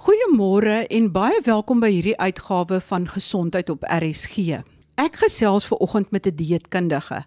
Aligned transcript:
Goeiemôre 0.00 0.86
en 0.88 1.10
baie 1.12 1.42
welkom 1.44 1.82
by 1.82 1.90
hierdie 1.92 2.14
uitgawe 2.16 2.78
van 2.80 3.04
Gesondheid 3.04 3.68
op 3.68 3.82
RSG. 3.84 4.62
Ek 4.96 5.18
gesels 5.20 5.66
ver 5.68 5.76
oggend 5.84 6.08
met 6.08 6.24
'n 6.24 6.36
dieetkundige, 6.38 7.18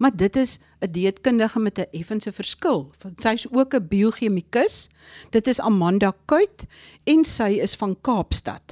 maar 0.00 0.16
dit 0.16 0.36
is 0.36 0.58
'n 0.80 0.92
dieetkundige 0.92 1.60
met 1.60 1.78
'n 1.78 1.92
effense 1.92 2.32
verskil. 2.32 2.90
Sy's 3.20 3.46
ook 3.52 3.74
'n 3.74 3.88
biochemikus. 3.88 4.88
Dit 5.30 5.46
is 5.46 5.60
Amanda 5.60 6.12
Kuit 6.24 6.64
en 7.04 7.24
sy 7.24 7.60
is 7.60 7.74
van 7.74 7.96
Kaapstad. 8.00 8.62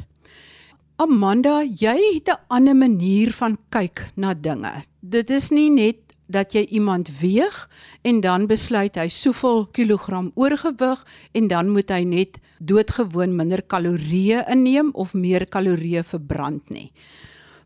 Amanda, 0.97 1.63
jy 1.63 2.15
het 2.15 2.29
'n 2.29 2.41
ander 2.49 2.77
manier 2.77 3.33
van 3.33 3.59
kyk 3.69 4.13
na 4.17 4.35
dinge. 4.35 4.85
Dit 5.01 5.31
is 5.31 5.51
nie 5.51 5.71
net 5.71 6.10
dat 6.33 6.55
jy 6.55 6.65
iemand 6.71 7.11
weeg 7.21 7.57
en 8.03 8.21
dan 8.21 8.47
besluit 8.47 8.97
hy 8.97 9.09
soveel 9.09 9.67
kilogram 9.77 10.31
oorgewig 10.35 11.03
en 11.33 11.49
dan 11.49 11.73
moet 11.75 11.91
hy 11.91 12.05
net 12.05 12.39
doodgewoon 12.59 13.35
minder 13.37 13.63
kalorieë 13.63 14.47
inneem 14.53 14.95
of 14.95 15.15
meer 15.15 15.47
kalorieë 15.47 16.05
verbrand 16.07 16.71
nie. 16.71 16.91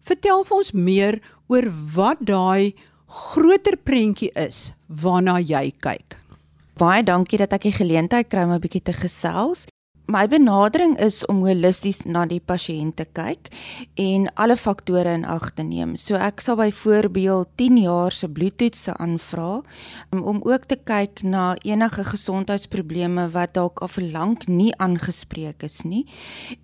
Vertel 0.05 0.45
vir 0.45 0.57
ons 0.57 0.73
meer 0.73 1.21
oor 1.48 1.69
wat 1.95 2.21
daai 2.21 2.74
groter 3.07 3.77
prentjie 3.77 4.33
is 4.35 4.73
waarna 4.88 5.38
jy 5.41 5.71
kyk. 5.85 6.19
Baie 6.80 7.05
dankie 7.07 7.38
dat 7.38 7.52
ek 7.55 7.69
die 7.69 7.77
geleentheid 7.77 8.29
kry 8.29 8.43
om 8.45 8.52
'n 8.52 8.60
bietjie 8.60 8.83
te 8.83 8.93
gesels 8.93 9.66
my 10.07 10.27
benadering 10.29 10.99
is 11.01 11.23
om 11.33 11.39
holisties 11.47 12.03
na 12.05 12.27
die 12.29 12.41
pasiënt 12.41 12.99
te 12.99 13.07
kyk 13.17 13.49
en 14.01 14.27
alle 14.41 14.57
faktore 14.61 15.15
in 15.17 15.25
ag 15.25 15.47
te 15.57 15.65
neem. 15.65 15.95
So 15.97 16.19
ek 16.21 16.43
sal 16.45 16.59
byvoorbeeld 16.61 17.49
10 17.57 17.79
jaar 17.87 18.13
se 18.13 18.29
bloedtoetse 18.29 18.93
aanvra 19.01 19.63
um, 20.13 20.21
om 20.21 20.43
ook 20.45 20.67
te 20.69 20.77
kyk 20.77 21.23
na 21.25 21.55
enige 21.65 22.05
gesondheidsprobleme 22.11 23.30
wat 23.33 23.55
dalk 23.57 23.80
al 23.80 23.93
vir 23.97 24.11
lank 24.13 24.45
nie 24.49 24.75
aangespreek 24.77 25.65
is 25.65 25.80
nie 25.89 26.05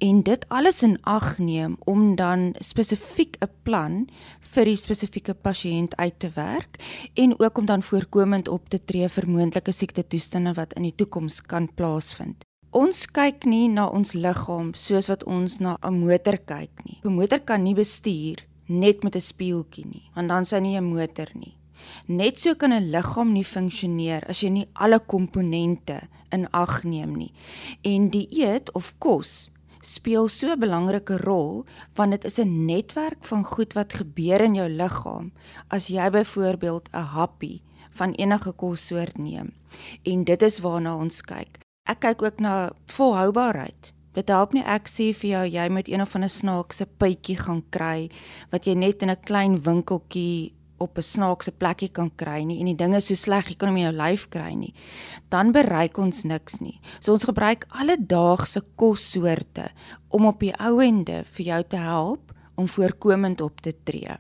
en 0.05 0.21
dit 0.27 0.45
alles 0.53 0.83
in 0.85 0.99
ag 1.09 1.39
neem 1.41 1.79
om 1.89 2.15
dan 2.21 2.53
spesifiek 2.61 3.41
'n 3.41 3.49
plan 3.65 4.07
vir 4.53 4.65
die 4.65 4.77
spesifieke 4.77 5.35
pasiënt 5.35 5.97
uit 5.97 6.19
te 6.19 6.31
werk 6.35 6.77
en 7.17 7.39
ook 7.41 7.59
om 7.59 7.67
dan 7.67 7.83
voorkomend 7.83 8.49
op 8.49 8.69
te 8.69 8.85
tree 8.85 9.09
vir 9.09 9.29
moontlike 9.29 9.73
siektetoestande 9.73 10.53
wat 10.55 10.73
in 10.77 10.83
die 10.83 10.95
toekoms 10.95 11.41
kan 11.41 11.69
plaasvind. 11.75 12.50
Ons 12.71 13.01
kyk 13.11 13.49
nie 13.51 13.65
na 13.67 13.89
ons 13.91 14.13
liggaam 14.15 14.69
soos 14.79 15.09
wat 15.11 15.25
ons 15.27 15.57
na 15.59 15.75
'n 15.83 15.99
motor 16.07 16.39
kyk 16.39 16.71
nie. 16.87 17.01
'n 17.03 17.17
Motor 17.19 17.41
kan 17.41 17.65
nie 17.65 17.75
bestuur 17.75 18.47
net 18.69 19.03
met 19.03 19.17
'n 19.17 19.21
spieeltjie 19.21 19.87
nie, 19.87 20.11
want 20.15 20.29
dan 20.29 20.45
sou 20.45 20.61
nie 20.61 20.77
'n 20.79 20.85
motor 20.85 21.27
nie. 21.35 21.57
Net 22.07 22.39
so 22.39 22.55
kan 22.55 22.73
'n 22.73 22.91
liggaam 22.93 23.33
nie 23.33 23.45
funksioneer 23.45 24.23
as 24.29 24.43
jy 24.43 24.51
nie 24.51 24.69
alle 24.75 25.01
komponente 25.01 26.01
in 26.31 26.47
ag 26.53 26.85
neem 26.85 27.17
nie. 27.17 27.33
En 27.83 28.09
die 28.09 28.29
eet 28.31 28.73
of 28.73 28.95
kos 29.01 29.51
speel 29.83 30.29
so 30.29 30.53
'n 30.53 30.61
belangrike 30.61 31.17
rol 31.19 31.67
want 31.97 32.11
dit 32.13 32.25
is 32.25 32.39
'n 32.39 32.67
netwerk 32.67 33.25
van 33.25 33.45
goed 33.45 33.73
wat 33.75 33.93
gebeur 33.93 34.41
in 34.41 34.55
jou 34.55 34.69
liggaam 34.69 35.33
as 35.71 35.89
jy 35.89 36.11
byvoorbeeld 36.11 36.89
'n 36.93 37.03
happie 37.17 37.63
van 37.91 38.13
enige 38.13 38.53
kossoort 38.53 39.19
neem. 39.19 39.51
En 40.05 40.25
dit 40.25 40.43
is 40.43 40.61
waarna 40.61 40.97
ons 40.97 41.21
kyk 41.23 41.59
ek 41.91 42.05
kyk 42.05 42.23
ook 42.23 42.39
na 42.41 42.71
volhoubaarheid. 42.95 43.91
Dit 44.15 44.31
help 44.31 44.55
nie 44.55 44.65
ek 44.67 44.89
sê 44.91 45.11
vir 45.15 45.31
jou 45.31 45.43
jy 45.55 45.67
moet 45.71 45.89
een 45.91 46.03
of 46.03 46.15
ander 46.19 46.31
snaakse 46.31 46.87
pypie 46.99 47.39
gaan 47.39 47.63
kry 47.75 48.09
wat 48.51 48.67
jy 48.67 48.75
net 48.75 49.03
in 49.03 49.11
'n 49.11 49.23
klein 49.27 49.55
winkeltjie 49.63 50.53
op 50.79 50.99
'n 50.99 51.03
snaakse 51.03 51.53
plekkie 51.53 51.93
kan 51.93 52.11
kry 52.17 52.43
nie 52.43 52.59
en 52.61 52.67
die 52.67 52.75
ding 52.75 52.95
is 52.95 53.07
so 53.07 53.15
sleg 53.15 53.49
jy 53.49 53.57
kan 53.57 53.77
in 53.77 53.83
jou 53.83 53.93
lyf 53.93 54.29
kry 54.29 54.55
nie. 54.55 54.75
Dan 55.29 55.53
bereik 55.53 55.99
ons 55.99 56.25
niks 56.25 56.61
nie. 56.61 56.81
So 57.01 57.13
ons 57.13 57.25
gebruik 57.25 57.67
alledaagse 57.69 58.63
kossoorte 58.77 59.71
om 60.09 60.27
op 60.27 60.41
die 60.41 60.55
ouende 60.59 61.25
vir 61.25 61.47
jou 61.47 61.63
te 61.63 61.77
help 61.77 62.33
om 62.57 62.67
voorkomend 62.67 63.41
op 63.41 63.61
te 63.61 63.75
tree. 63.85 64.19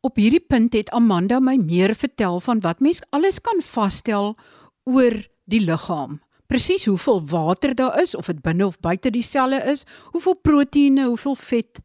Op 0.00 0.16
hierdie 0.16 0.46
punt 0.48 0.72
het 0.72 0.90
Amanda 0.90 1.40
my 1.40 1.56
meer 1.56 1.94
vertel 1.94 2.40
van 2.40 2.60
wat 2.60 2.80
mens 2.80 3.02
alles 3.10 3.40
kan 3.40 3.60
vasstel 3.60 4.36
oor 4.84 5.14
die 5.44 5.60
liggaam 5.60 6.20
presies 6.52 6.84
hoeveel 6.84 7.22
water 7.30 7.72
daar 7.74 7.96
is 8.02 8.14
of 8.14 8.28
dit 8.28 8.42
binne 8.44 8.66
of 8.66 8.76
buite 8.84 9.10
die 9.14 9.24
selle 9.24 9.56
is, 9.72 9.86
hoeveel 10.12 10.36
proteïene, 10.44 11.06
hoeveel 11.08 11.36
vet 11.40 11.80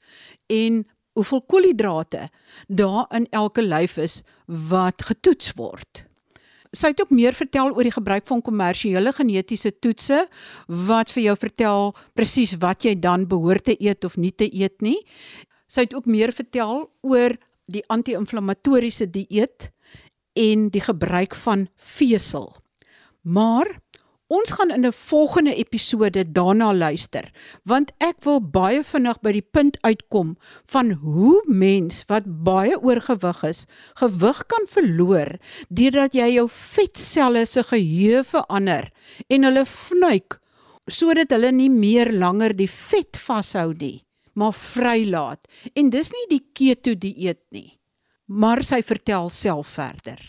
en 0.51 0.81
hoeveel 1.17 1.41
koolhidrate 1.47 2.27
daar 2.67 3.07
in 3.15 3.29
elke 3.31 3.63
lyf 3.63 3.95
is 3.97 4.19
wat 4.45 5.07
getoets 5.07 5.53
word. 5.55 6.03
Sy 6.75 6.91
het 6.91 6.99
ook 7.01 7.15
meer 7.15 7.37
vertel 7.37 7.71
oor 7.71 7.87
die 7.87 7.95
gebruik 7.95 8.27
van 8.27 8.43
kommersiële 8.43 9.15
genetiese 9.15 9.71
toetse 9.71 10.25
wat 10.89 11.15
vir 11.15 11.29
jou 11.29 11.37
vertel 11.39 11.93
presies 12.19 12.57
wat 12.59 12.83
jy 12.83 12.97
dan 12.99 13.23
behoort 13.31 13.69
te 13.71 13.77
eet 13.79 14.03
of 14.03 14.19
nie 14.19 14.33
te 14.35 14.49
eet 14.51 14.83
nie. 14.83 14.99
Sy 15.67 15.87
het 15.87 15.95
ook 15.95 16.11
meer 16.11 16.35
vertel 16.35 16.89
oor 17.07 17.39
die 17.71 17.85
anti-inflammatoriese 17.87 19.07
dieet 19.15 19.71
en 20.35 20.67
die 20.75 20.83
gebruik 20.83 21.39
van 21.39 21.69
vesel. 21.79 22.51
Maar 23.23 23.77
Ons 24.27 24.51
gaan 24.51 24.71
in 24.75 24.85
'n 24.85 24.91
volgende 24.91 25.55
episode 25.55 26.31
daarna 26.31 26.73
luister, 26.73 27.31
want 27.63 27.91
ek 27.97 28.23
wil 28.23 28.41
baie 28.41 28.83
vinnig 28.83 29.21
by 29.21 29.31
die 29.31 29.47
punt 29.51 29.77
uitkom 29.81 30.35
van 30.65 30.91
hoe 30.91 31.43
mens 31.47 32.03
wat 32.07 32.27
baie 32.43 32.75
oorgewig 32.75 33.43
is, 33.43 33.65
gewig 33.95 34.45
kan 34.47 34.67
verloor 34.67 35.39
deurdat 35.69 36.13
jy 36.13 36.33
jou 36.33 36.47
vetselle 36.49 37.45
se 37.45 37.63
geheue 37.63 38.23
verander 38.23 38.91
en 39.29 39.43
hulle 39.43 39.65
vnuik 39.65 40.39
sodat 40.87 41.31
hulle 41.31 41.51
nie 41.51 41.69
meer 41.69 42.11
langer 42.11 42.53
die 42.55 42.69
vet 42.71 43.15
vashou 43.15 43.73
nie, 43.73 44.03
maar 44.33 44.53
vrylaat. 44.53 45.47
En 45.75 45.89
dis 45.89 46.11
nie 46.11 46.27
die 46.29 46.45
keto 46.53 46.95
dieet 46.95 47.43
nie. 47.51 47.79
Maar 48.27 48.63
sy 48.63 48.81
vertel 48.81 49.29
self 49.29 49.67
verder. 49.67 50.19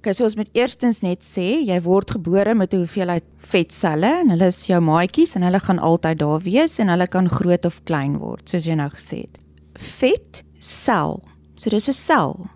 Okay, 0.00 0.14
so 0.16 0.24
ons 0.24 0.32
moet 0.32 0.48
eerstens 0.56 1.02
net 1.04 1.26
sê 1.28 1.58
jy 1.60 1.76
word 1.84 2.14
gebore 2.14 2.54
met 2.56 2.72
'n 2.72 2.78
hoeveelheid 2.80 3.24
vetselle 3.52 4.08
en 4.22 4.30
hulle 4.32 4.46
is 4.48 4.64
jou 4.64 4.80
maatjies 4.80 5.36
en 5.36 5.42
hulle 5.44 5.60
gaan 5.60 5.78
altyd 5.78 6.18
daar 6.18 6.40
wees 6.40 6.78
en 6.80 6.88
hulle 6.88 7.06
kan 7.06 7.28
groot 7.28 7.66
of 7.66 7.82
klein 7.84 8.16
word, 8.16 8.48
soos 8.48 8.64
jy 8.64 8.76
nou 8.80 8.88
gesê 8.88 9.28
het. 9.28 9.36
Vet 9.76 10.42
sel. 10.58 11.20
So 11.56 11.68
dis 11.68 11.88
'n 11.88 11.92
sel 11.92 12.48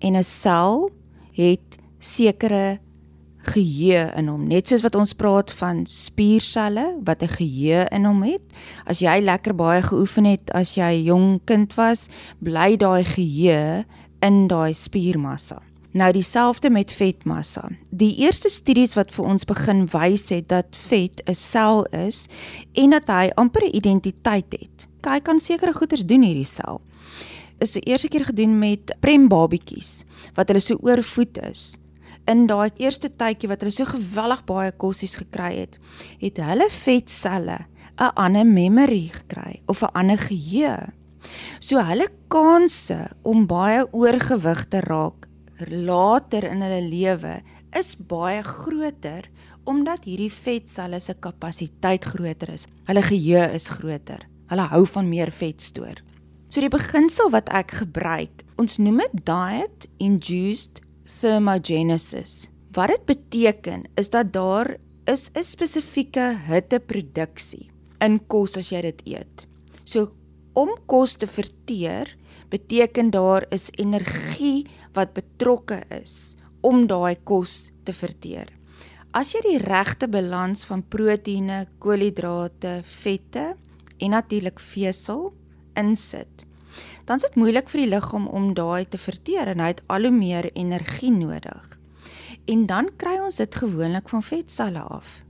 en 0.00 0.14
'n 0.14 0.22
sel 0.22 0.90
het 1.34 1.78
sekere 1.98 2.78
geheue 3.50 4.12
in 4.16 4.28
hom. 4.28 4.46
Net 4.46 4.68
soos 4.68 4.82
wat 4.82 4.94
ons 4.94 5.12
praat 5.12 5.50
van 5.50 5.84
spierselle 5.86 7.00
wat 7.02 7.20
'n 7.22 7.34
geheue 7.34 7.88
in 7.90 8.04
hom 8.04 8.22
het. 8.22 8.42
As 8.86 9.00
jy 9.00 9.18
lekker 9.20 9.54
baie 9.54 9.82
geoefen 9.82 10.24
het 10.24 10.52
as 10.52 10.76
jy 10.76 11.02
jong 11.02 11.40
kind 11.46 11.74
was, 11.74 12.08
bly 12.38 12.76
daai 12.76 13.02
geheue 13.02 13.84
in 14.22 14.46
daai 14.46 14.72
spiermassa. 14.72 15.71
Nou 15.92 16.08
dieselfde 16.12 16.70
met 16.70 16.92
vetmassa. 16.92 17.66
Die 17.90 18.14
eerste 18.24 18.48
studies 18.48 18.94
wat 18.96 19.10
vir 19.12 19.26
ons 19.28 19.44
begin 19.44 19.82
wys 19.92 20.30
het 20.32 20.46
dat 20.48 20.76
vet 20.88 21.20
'n 21.28 21.34
sel 21.36 21.84
is 21.92 22.28
en 22.72 22.90
dat 22.96 23.08
hy 23.12 23.28
amper 23.36 23.62
'n 23.62 23.76
identiteit 23.76 24.52
het. 24.52 24.88
Hy 25.04 25.20
kan 25.20 25.40
sekere 25.40 25.72
goeders 25.72 26.04
doen 26.04 26.22
hierdie 26.22 26.48
sel. 26.48 26.80
Is 27.58 27.72
die 27.72 27.82
eerste 27.82 28.08
keer 28.08 28.24
gedoen 28.24 28.58
met 28.58 28.96
prembabietjies 29.00 30.04
wat 30.34 30.48
hulle 30.48 30.60
so 30.60 30.78
oorvoed 30.80 31.38
is. 31.38 31.76
In 32.24 32.46
daai 32.46 32.70
eerste 32.76 33.10
tydjie 33.16 33.48
wat 33.48 33.60
hulle 33.60 33.72
so 33.72 33.84
geweldig 33.84 34.44
baie 34.44 34.72
kossies 34.72 35.16
gekry 35.16 35.56
het, 35.56 35.78
het 36.18 36.36
hulle 36.36 36.70
vetselle 36.70 37.66
'n 38.00 38.14
ander 38.14 38.46
memory 38.46 39.10
gekry 39.12 39.60
of 39.66 39.82
'n 39.82 39.92
ander 39.92 40.18
geheue. 40.18 40.92
So 41.60 41.78
hulle 41.78 42.08
kanse 42.28 43.10
om 43.22 43.46
baie 43.46 43.86
oorgewig 43.92 44.68
te 44.68 44.80
raak 44.80 45.21
later 45.70 46.44
in 46.48 46.62
hulle 46.64 46.82
lewe 46.88 47.40
is 47.78 47.94
baie 47.96 48.42
groter 48.42 49.28
omdat 49.68 50.06
hierdie 50.08 50.32
vetselle 50.32 50.98
se 51.00 51.14
kapasiteit 51.14 52.04
groter 52.04 52.50
is. 52.56 52.66
Hulle 52.88 53.02
geheue 53.06 53.44
is 53.54 53.68
groter. 53.70 54.24
Hulle 54.50 54.66
hou 54.72 54.82
van 54.86 55.08
meer 55.08 55.30
vet 55.30 55.62
stoor. 55.62 56.00
So 56.52 56.60
die 56.60 56.72
beginsel 56.72 57.30
wat 57.32 57.48
ek 57.54 57.78
gebruik, 57.80 58.42
ons 58.60 58.80
noem 58.82 59.00
dit 59.04 59.22
diet 59.28 59.86
induced 60.02 60.82
thermogenesis. 61.08 62.48
Wat 62.76 62.92
dit 62.92 63.06
beteken 63.08 63.86
is 64.00 64.10
dat 64.12 64.32
daar 64.34 64.76
is 65.06 65.30
'n 65.34 65.44
spesifieke 65.44 66.38
hitteproduksie 66.48 67.70
in 68.00 68.18
kos 68.26 68.56
as 68.56 68.70
jy 68.70 68.82
dit 68.82 69.02
eet. 69.06 69.46
So 69.84 70.12
om 70.52 70.72
kos 70.86 71.16
te 71.16 71.26
verteer 71.26 72.10
beteken 72.52 73.10
daar 73.10 73.46
is 73.50 73.70
energie 73.80 74.66
wat 74.92 75.14
betrokke 75.16 75.80
is 76.02 76.36
om 76.60 76.86
daai 76.86 77.16
kos 77.24 77.72
te 77.84 77.92
verteer. 77.96 78.50
As 79.12 79.34
jy 79.34 79.42
die 79.44 79.58
regte 79.60 80.08
balans 80.08 80.64
van 80.68 80.84
proteïene, 80.88 81.66
koolhidrate, 81.82 82.80
vette 82.84 83.52
en 83.98 84.14
natuurlik 84.14 84.60
vesel 84.60 85.30
insit, 85.76 86.46
dan 87.04 87.20
is 87.20 87.26
dit 87.26 87.36
moeilik 87.40 87.68
vir 87.68 87.82
die 87.82 87.90
liggaam 87.90 88.28
om 88.28 88.52
daai 88.56 88.86
te 88.88 89.00
verteer 89.00 89.52
en 89.52 89.60
hy 89.60 89.72
het 89.74 89.82
al 89.92 90.08
hoe 90.08 90.14
meer 90.16 90.48
energie 90.54 91.12
nodig. 91.12 91.66
En 92.48 92.66
dan 92.66 92.88
kry 92.96 93.18
ons 93.20 93.36
dit 93.42 93.60
gewoonlik 93.64 94.08
van 94.08 94.24
vetselle 94.24 94.80
af. 94.80 95.20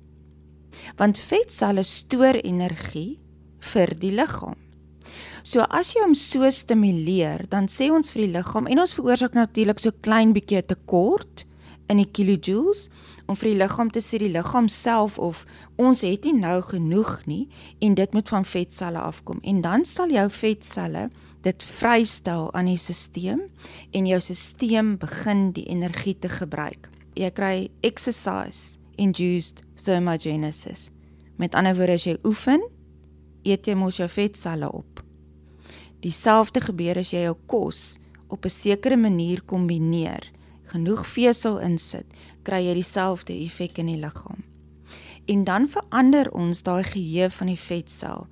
Want 0.98 1.18
vetselle 1.18 1.82
stoor 1.86 2.38
energie 2.42 3.20
vir 3.72 3.94
die 3.98 4.12
liggaam. 4.14 4.58
So 5.42 5.64
as 5.74 5.90
jy 5.90 6.04
hom 6.04 6.14
so 6.14 6.46
stimuleer, 6.54 7.48
dan 7.50 7.66
sê 7.66 7.88
ons 7.90 8.12
vir 8.14 8.26
die 8.26 8.34
liggaam 8.36 8.68
en 8.70 8.78
ons 8.78 8.94
veroorsaak 8.94 9.34
natuurlik 9.34 9.80
so 9.82 9.90
klein 10.06 10.30
bietjie 10.36 10.62
tekort 10.62 11.42
in 11.90 11.98
die 11.98 12.06
kilojoules 12.06 12.86
om 13.26 13.36
vir 13.38 13.50
die 13.50 13.58
liggaam 13.58 13.90
te 13.90 14.02
sê 14.04 14.20
die 14.22 14.30
liggaam 14.30 14.68
self 14.70 15.18
of 15.18 15.42
ons 15.82 16.04
het 16.06 16.28
nie 16.28 16.36
nou 16.38 16.60
genoeg 16.68 17.26
nie 17.26 17.42
en 17.82 17.98
dit 17.98 18.14
moet 18.14 18.30
van 18.30 18.46
vetselle 18.46 19.02
afkom 19.02 19.42
en 19.42 19.60
dan 19.66 19.86
sal 19.88 20.14
jou 20.14 20.28
vetselle 20.30 21.08
dit 21.42 21.66
vrystel 21.80 22.46
aan 22.54 22.70
die 22.70 22.78
stelsel 22.78 23.42
en 23.90 24.06
jou 24.06 24.20
stelsel 24.22 24.94
begin 25.02 25.48
die 25.58 25.66
energie 25.74 26.14
te 26.14 26.30
gebruik. 26.30 26.86
Jy 27.18 27.34
kry 27.34 27.56
exercise 27.82 28.78
induced 28.96 29.64
thermogenesis. 29.82 30.90
Met 31.36 31.58
ander 31.58 31.74
woorde 31.74 31.98
as 31.98 32.06
jy 32.06 32.14
oefen, 32.22 32.62
eet 33.42 33.66
jy 33.66 33.74
mos 33.74 33.98
jou 33.98 34.06
vetselle 34.08 34.70
op. 34.70 35.02
Dieselfde 36.02 36.58
gebeur 36.64 36.98
as 36.98 37.12
jy 37.14 37.20
jou 37.28 37.36
kos 37.46 37.98
op 38.26 38.44
'n 38.44 38.50
sekere 38.50 38.96
manier 38.96 39.40
kombineer, 39.46 40.24
genoeg 40.72 41.06
vesel 41.06 41.60
insit, 41.60 42.06
kry 42.42 42.66
jy 42.66 42.74
dieselfde 42.74 43.32
effek 43.44 43.78
in 43.78 43.86
die 43.86 44.00
liggaam. 44.00 44.42
En 45.26 45.44
dan 45.44 45.68
verander 45.68 46.32
ons 46.32 46.62
daai 46.62 46.82
geheue 46.82 47.30
van 47.30 47.46
die 47.46 47.58
vetsel. 47.58 48.26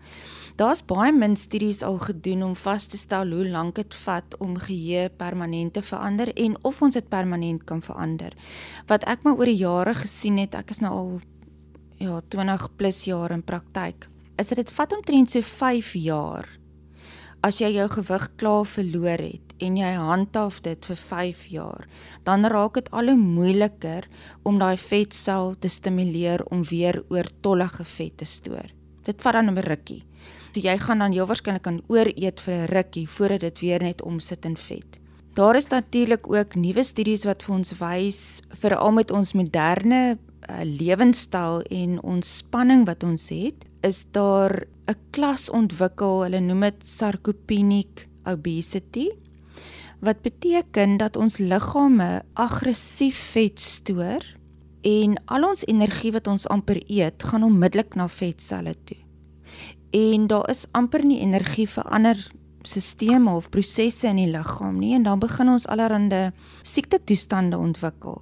Daar's 0.56 0.82
baie 0.82 1.12
min 1.12 1.36
studies 1.36 1.82
al 1.82 1.98
gedoen 1.98 2.42
om 2.42 2.56
vas 2.56 2.86
te 2.86 2.98
stel 2.98 3.30
hoe 3.30 3.48
lank 3.48 3.74
dit 3.74 3.94
vat 3.94 4.38
om 4.38 4.58
geheue 4.58 5.08
permanent 5.08 5.72
te 5.72 5.82
verander 5.82 6.34
en 6.34 6.56
of 6.64 6.82
ons 6.82 6.94
dit 6.94 7.08
permanent 7.08 7.64
kan 7.64 7.82
verander. 7.82 8.34
Wat 8.86 9.04
ek 9.04 9.22
maar 9.22 9.38
oor 9.38 9.46
die 9.46 9.62
jare 9.62 9.94
gesien 9.94 10.38
het, 10.38 10.54
ek 10.54 10.70
is 10.70 10.80
nou 10.80 10.92
al 10.92 11.20
ja, 11.96 12.20
20 12.28 12.76
plus 12.76 13.04
jaar 13.04 13.30
in 13.30 13.42
praktyk, 13.42 14.08
is 14.36 14.48
dit 14.48 14.56
dit 14.56 14.70
vat 14.70 14.92
omtrent 14.92 15.30
so 15.30 15.40
5 15.40 15.94
jaar 15.94 16.59
as 17.46 17.60
jy 17.60 17.70
jou 17.72 17.86
gewig 17.88 18.26
klaar 18.36 18.66
verloor 18.68 19.22
het 19.22 19.54
en 19.64 19.76
jy 19.76 19.90
handhaaf 19.96 20.60
dit 20.64 20.86
vir 20.88 20.96
5 20.96 21.44
jaar, 21.52 21.86
dan 22.24 22.44
raak 22.48 22.74
dit 22.74 22.90
al 22.96 23.12
hoe 23.12 23.16
moeiliker 23.20 24.08
om 24.48 24.60
daai 24.60 24.76
vetsel 24.80 25.54
te 25.60 25.68
stimuleer 25.68 26.44
om 26.50 26.64
weer 26.64 27.02
oortollige 27.08 27.84
vet 27.84 28.16
te 28.16 28.28
stoor. 28.28 28.68
Dit 29.04 29.22
vat 29.22 29.32
dan 29.32 29.50
'n 29.50 29.58
rukkie. 29.58 30.04
So 30.52 30.60
jy 30.60 30.78
gaan 30.78 30.98
dan 30.98 31.12
heel 31.12 31.26
waarskynlik 31.26 31.62
kan 31.62 31.82
ooreet 31.88 32.40
vir 32.40 32.54
'n 32.54 32.72
rukkie 32.72 33.08
voordat 33.08 33.40
dit 33.40 33.60
weer 33.60 33.82
net 33.82 34.02
omsit 34.02 34.44
in 34.44 34.56
vet. 34.56 35.00
Daar 35.34 35.56
is 35.56 35.66
natuurlik 35.66 36.32
ook 36.32 36.54
nuwe 36.54 36.84
studies 36.84 37.24
wat 37.24 37.42
vir 37.42 37.54
ons 37.54 37.78
wys 37.78 38.40
veral 38.48 38.92
met 38.92 39.10
ons 39.10 39.32
moderne 39.32 40.18
uh, 40.18 40.60
lewenstyl 40.64 41.62
en 41.62 42.02
ons 42.02 42.36
spanning 42.36 42.86
wat 42.86 43.02
ons 43.02 43.28
het, 43.28 43.64
is 43.86 44.04
daar 44.12 44.66
'n 44.86 44.98
klas 45.10 45.50
ontwikkel, 45.50 46.22
hulle 46.22 46.40
noem 46.40 46.60
dit 46.60 46.86
sarcopenic 46.86 48.08
obesity 48.24 49.08
wat 50.00 50.22
beteken 50.22 50.96
dat 50.96 51.16
ons 51.16 51.38
liggame 51.38 52.22
aggressief 52.32 53.18
vet 53.34 53.60
stoor 53.60 54.24
en 54.80 55.16
al 55.24 55.44
ons 55.44 55.64
energie 55.66 56.12
wat 56.12 56.26
ons 56.26 56.48
amper 56.48 56.80
eet, 56.88 57.22
gaan 57.22 57.44
onmiddellik 57.44 57.94
na 57.94 58.08
vetselle 58.08 58.74
toe. 58.84 58.96
En 59.92 60.26
daar 60.26 60.48
is 60.50 60.66
amper 60.72 61.04
nie 61.04 61.20
energie 61.20 61.68
vir 61.68 61.84
ander 61.84 62.16
stelsels 62.62 63.28
of 63.28 63.50
prosesse 63.50 64.08
in 64.08 64.16
die 64.16 64.30
liggaam 64.30 64.78
nie 64.78 64.94
en 64.94 65.02
dan 65.02 65.20
begin 65.20 65.48
ons 65.48 65.66
allerlei 65.66 66.30
siekte 66.62 66.98
toestande 67.04 67.56
ontwikkel. 67.58 68.20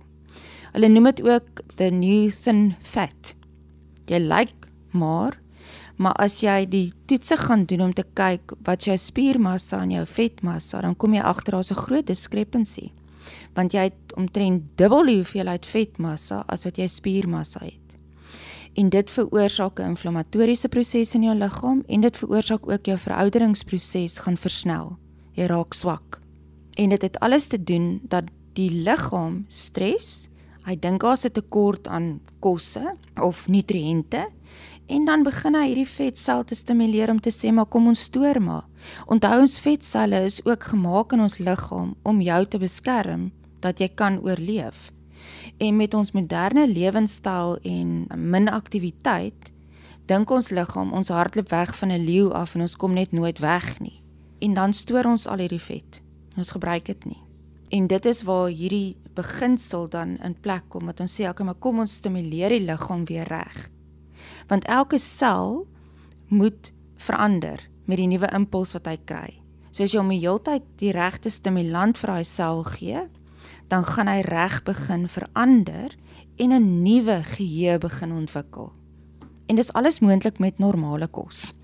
Hulle 0.72 0.88
noem 0.88 1.10
dit 1.10 1.22
ook 1.26 1.62
the 1.76 1.90
new 1.90 2.30
thin 2.30 2.74
fat. 2.82 3.34
Jy 4.06 4.18
lyk 4.18 4.50
like, 4.50 4.68
maar 4.92 5.38
Maar 5.98 6.14
as 6.22 6.38
jy 6.44 6.62
die 6.70 6.92
toetse 7.10 7.36
gaan 7.40 7.64
doen 7.66 7.88
om 7.88 7.92
te 7.94 8.04
kyk 8.14 8.54
wat 8.66 8.86
jou 8.86 8.94
spiermassa 8.98 9.80
en 9.82 9.96
jou 9.96 10.04
vetmassa, 10.06 10.82
dan 10.84 10.94
kom 10.94 11.16
jy 11.16 11.24
agter 11.26 11.56
daar's 11.56 11.72
'n 11.72 11.82
groot 11.82 12.06
diskrepansie. 12.06 12.92
Want 13.54 13.72
jy 13.72 13.90
het 13.90 14.14
omtrent 14.16 14.62
dubbel 14.76 15.06
die 15.06 15.16
hoeveelheid 15.16 15.66
vetmassa 15.66 16.44
as 16.46 16.64
wat 16.64 16.76
jy 16.78 16.86
spiermassa 16.86 17.60
het. 17.64 17.88
En 18.74 18.88
dit 18.88 19.10
veroorsaak 19.10 19.80
'n 19.80 19.90
inflammatoriese 19.90 20.68
proses 20.68 21.14
in 21.14 21.22
jou 21.22 21.34
liggaam 21.34 21.82
en 21.88 22.00
dit 22.00 22.16
veroorsaak 22.16 22.68
ook 22.68 22.84
jou 22.86 22.98
verouderingsproses 22.98 24.18
gaan 24.18 24.36
versnel. 24.36 24.96
Jy 25.32 25.46
raak 25.46 25.72
swak. 25.74 26.20
En 26.76 26.88
dit 26.88 27.02
het 27.02 27.18
alles 27.20 27.46
te 27.46 27.64
doen 27.64 28.00
dat 28.08 28.24
die 28.52 28.70
liggaam 28.70 29.44
stres, 29.48 30.28
hy 30.64 30.76
dink 30.76 31.00
daar's 31.00 31.24
'n 31.24 31.32
tekort 31.32 31.88
aan 31.88 32.20
kosse 32.40 32.94
of 33.20 33.48
nutriënte 33.48 34.28
En 34.88 35.04
dan 35.04 35.22
begin 35.22 35.52
hy 35.52 35.66
hierdie 35.68 35.88
vetsel 35.88 36.46
te 36.48 36.56
stimuleer 36.56 37.10
om 37.12 37.18
te 37.20 37.28
sê 37.34 37.50
maar 37.52 37.68
kom 37.68 37.90
ons 37.90 38.06
stoor 38.08 38.38
maar. 38.40 38.64
Onthou 39.12 39.42
ons 39.42 39.58
vetselle 39.60 40.22
is 40.24 40.38
ook 40.46 40.64
gemaak 40.70 41.12
in 41.12 41.20
ons 41.26 41.36
liggaam 41.44 41.90
om 42.08 42.22
jou 42.24 42.38
te 42.48 42.60
beskerm 42.62 43.26
dat 43.60 43.82
jy 43.84 43.90
kan 43.92 44.16
oorleef. 44.24 44.88
En 45.60 45.76
met 45.76 45.94
ons 45.94 46.14
moderne 46.16 46.64
lewenstyl 46.72 47.58
en 47.68 47.92
min 48.16 48.48
aktiwiteit 48.48 49.52
dink 50.08 50.32
ons 50.32 50.48
liggaam 50.56 50.96
ons 50.96 51.12
hardloop 51.12 51.52
weg 51.52 51.76
van 51.76 51.92
'n 51.92 52.04
leeu 52.08 52.32
af 52.32 52.54
en 52.54 52.64
ons 52.64 52.76
kom 52.76 52.94
net 52.94 53.12
nooit 53.12 53.38
weg 53.38 53.80
nie. 53.80 54.00
En 54.40 54.54
dan 54.54 54.72
stoor 54.72 55.04
ons 55.04 55.26
al 55.26 55.38
hierdie 55.38 55.66
vet. 55.68 56.00
Ons 56.36 56.50
gebruik 56.50 56.84
dit 56.84 57.04
nie. 57.04 57.22
En 57.68 57.86
dit 57.86 58.06
is 58.06 58.22
waar 58.22 58.48
hierdie 58.48 58.96
beginsel 59.14 59.88
dan 59.88 60.16
in 60.24 60.40
plek 60.40 60.62
kom 60.68 60.86
wat 60.86 61.00
ons 61.00 61.20
sê, 61.20 61.28
okay, 61.28 61.44
maar 61.44 61.60
kom 61.60 61.78
ons 61.78 61.94
stimuleer 61.94 62.48
die 62.48 62.64
liggaam 62.64 63.04
weer 63.04 63.28
reg 63.28 63.70
want 64.48 64.64
elke 64.64 64.98
sel 64.98 65.66
moet 66.28 66.72
verander 66.96 67.60
met 67.84 68.00
die 68.00 68.08
nuwe 68.08 68.28
impuls 68.34 68.74
wat 68.76 68.86
hy 68.86 68.96
kry. 69.04 69.28
So 69.72 69.84
as 69.84 69.92
jy 69.92 70.00
hom 70.00 70.12
die 70.12 70.22
heeltyd 70.22 70.64
die 70.80 70.92
regte 70.92 71.30
stimulant 71.30 71.98
vir 72.00 72.14
daai 72.14 72.24
sel 72.28 72.64
gee, 72.64 73.04
dan 73.68 73.84
gaan 73.84 74.08
hy 74.08 74.20
reg 74.26 74.62
begin 74.66 75.08
verander 75.08 75.94
en 76.38 76.52
'n 76.52 76.82
nuwe 76.82 77.22
geheue 77.22 77.78
begin 77.78 78.12
ontwikkel. 78.12 78.72
En 79.48 79.56
dis 79.56 79.72
alles 79.72 80.00
moontlik 80.00 80.38
met 80.38 80.58
normale 80.58 81.06
kos. 81.06 81.54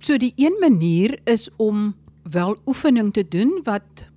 So 0.00 0.18
die 0.18 0.32
een 0.36 0.56
manier 0.60 1.20
is 1.24 1.48
om 1.56 1.94
wel 2.22 2.56
oefening 2.66 3.12
te 3.12 3.28
doen 3.28 3.60
wat 3.64 4.08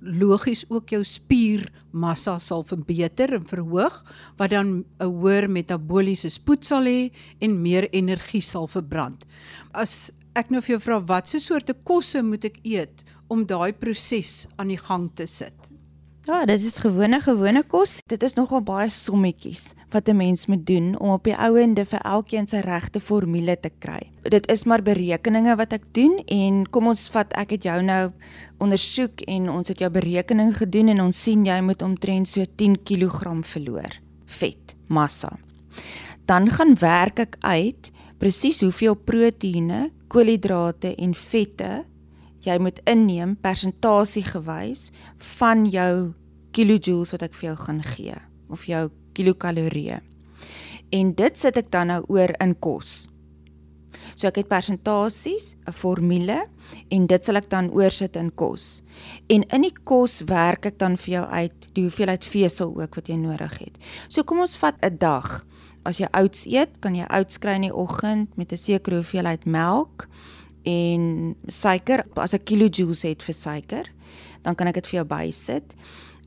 logies 0.00 0.64
ook 0.70 0.92
jou 0.94 1.02
spiermassa 1.04 2.38
sal 2.42 2.62
verbeter 2.66 3.34
en 3.34 3.46
verhoog 3.48 3.96
wat 4.38 4.50
dan 4.50 4.84
'n 5.00 5.04
hoër 5.04 5.48
metabooliese 5.50 6.30
spoed 6.30 6.64
sal 6.64 6.84
hê 6.84 7.10
en 7.40 7.62
meer 7.62 7.88
energie 7.92 8.42
sal 8.42 8.66
verbrand. 8.66 9.24
As 9.74 10.10
ek 10.34 10.50
nou 10.50 10.60
vir 10.60 10.78
jou 10.78 10.80
vra 10.80 11.00
watse 11.00 11.40
soorte 11.40 11.74
kosse 11.74 12.22
moet 12.22 12.44
ek 12.44 12.60
eet 12.64 13.04
om 13.28 13.46
daai 13.46 13.72
proses 13.72 14.46
aan 14.56 14.68
die 14.68 14.76
gang 14.78 15.10
te 15.14 15.26
sit? 15.26 15.67
Ja, 16.28 16.42
dit 16.44 16.60
is 16.60 16.76
gewone 16.84 17.22
gewone 17.24 17.62
kos. 17.64 18.02
Dit 18.12 18.20
is 18.22 18.34
nogal 18.36 18.60
baie 18.60 18.90
sommetjies 18.92 19.70
wat 19.94 20.08
'n 20.08 20.16
mens 20.16 20.46
moet 20.46 20.66
doen 20.66 20.98
om 21.00 21.10
op 21.10 21.24
die 21.24 21.36
ouende 21.36 21.84
vir 21.84 22.00
elkeen 22.04 22.48
sy 22.48 22.60
regte 22.60 23.00
formule 23.00 23.56
te 23.60 23.70
kry. 23.78 24.10
Dit 24.22 24.50
is 24.52 24.64
maar 24.64 24.82
berekeninge 24.82 25.56
wat 25.56 25.72
ek 25.72 25.82
doen 25.92 26.18
en 26.26 26.70
kom 26.70 26.86
ons 26.86 27.08
vat 27.08 27.32
ek 27.32 27.50
het 27.50 27.62
jou 27.62 27.82
nou 27.82 28.12
ondersoek 28.58 29.20
en 29.20 29.50
ons 29.50 29.68
het 29.68 29.78
jou 29.78 29.90
berekening 29.90 30.56
gedoen 30.56 30.88
en 30.88 31.00
ons 31.00 31.22
sien 31.22 31.46
jy 31.46 31.60
moet 31.60 31.82
omtrent 31.82 32.28
so 32.28 32.44
10 32.56 32.76
kg 32.84 33.44
verloor 33.44 34.00
vet 34.26 34.74
massa. 34.86 35.38
Dan 36.26 36.50
gaan 36.50 36.74
werk 36.74 37.18
ek 37.18 37.36
uit 37.40 37.90
presies 38.18 38.60
hoeveel 38.60 38.94
proteïene, 38.94 39.90
koolhidrate 40.08 40.94
en 40.94 41.14
vette 41.14 41.84
jy 42.48 42.58
moet 42.58 42.80
inneem 42.84 43.36
persentasiegewys 43.36 44.90
van 45.38 45.66
jou 45.66 46.12
kilojoules 46.58 47.14
wat 47.14 47.22
ek 47.28 47.36
vir 47.38 47.52
jou 47.52 47.58
gaan 47.66 47.82
gee 47.94 48.16
of 48.50 48.64
jou 48.66 48.88
kilokalorieë. 49.18 50.00
En 50.98 51.12
dit 51.14 51.38
sit 51.38 51.56
ek 51.60 51.70
dan 51.70 51.92
nou 51.92 52.02
oor 52.08 52.32
in 52.42 52.54
kos. 52.64 53.06
So 54.18 54.26
ek 54.26 54.40
het 54.40 54.48
persentasies, 54.50 55.54
'n 55.66 55.72
formule 55.72 56.48
en 56.90 57.06
dit 57.06 57.24
sal 57.24 57.36
ek 57.36 57.50
dan 57.50 57.70
oorsit 57.70 58.16
in 58.16 58.30
kos. 58.34 58.82
En 59.28 59.42
in 59.42 59.62
die 59.62 59.74
kos 59.84 60.20
werk 60.26 60.66
ek 60.66 60.78
dan 60.78 60.96
vir 60.96 61.12
jou 61.12 61.26
uit 61.26 61.68
die 61.74 61.82
hoeveelheid 61.82 62.24
vesel 62.24 62.74
ook 62.74 62.94
wat 62.94 63.08
jy 63.08 63.16
nodig 63.16 63.58
het. 63.58 63.78
So 64.08 64.22
kom 64.22 64.40
ons 64.40 64.56
vat 64.56 64.74
'n 64.82 64.98
dag. 64.98 65.44
As 65.84 65.98
jy 65.98 66.08
oats 66.12 66.46
eet, 66.46 66.80
kan 66.80 66.94
jy 66.94 67.06
oats 67.10 67.38
kry 67.38 67.54
in 67.54 67.62
die 67.62 67.74
oggend 67.74 68.36
met 68.36 68.52
'n 68.52 68.56
sekere 68.56 68.96
hoeveelheid 68.96 69.46
melk 69.46 70.08
en 70.64 71.36
suiker. 71.46 72.04
As 72.16 72.34
ek 72.34 72.44
kilojoules 72.44 73.02
het 73.02 73.22
vir 73.22 73.34
suiker, 73.34 73.84
dan 74.42 74.54
kan 74.54 74.66
ek 74.66 74.74
dit 74.74 74.86
vir 74.86 74.96
jou 75.00 75.04
bysit. 75.04 75.74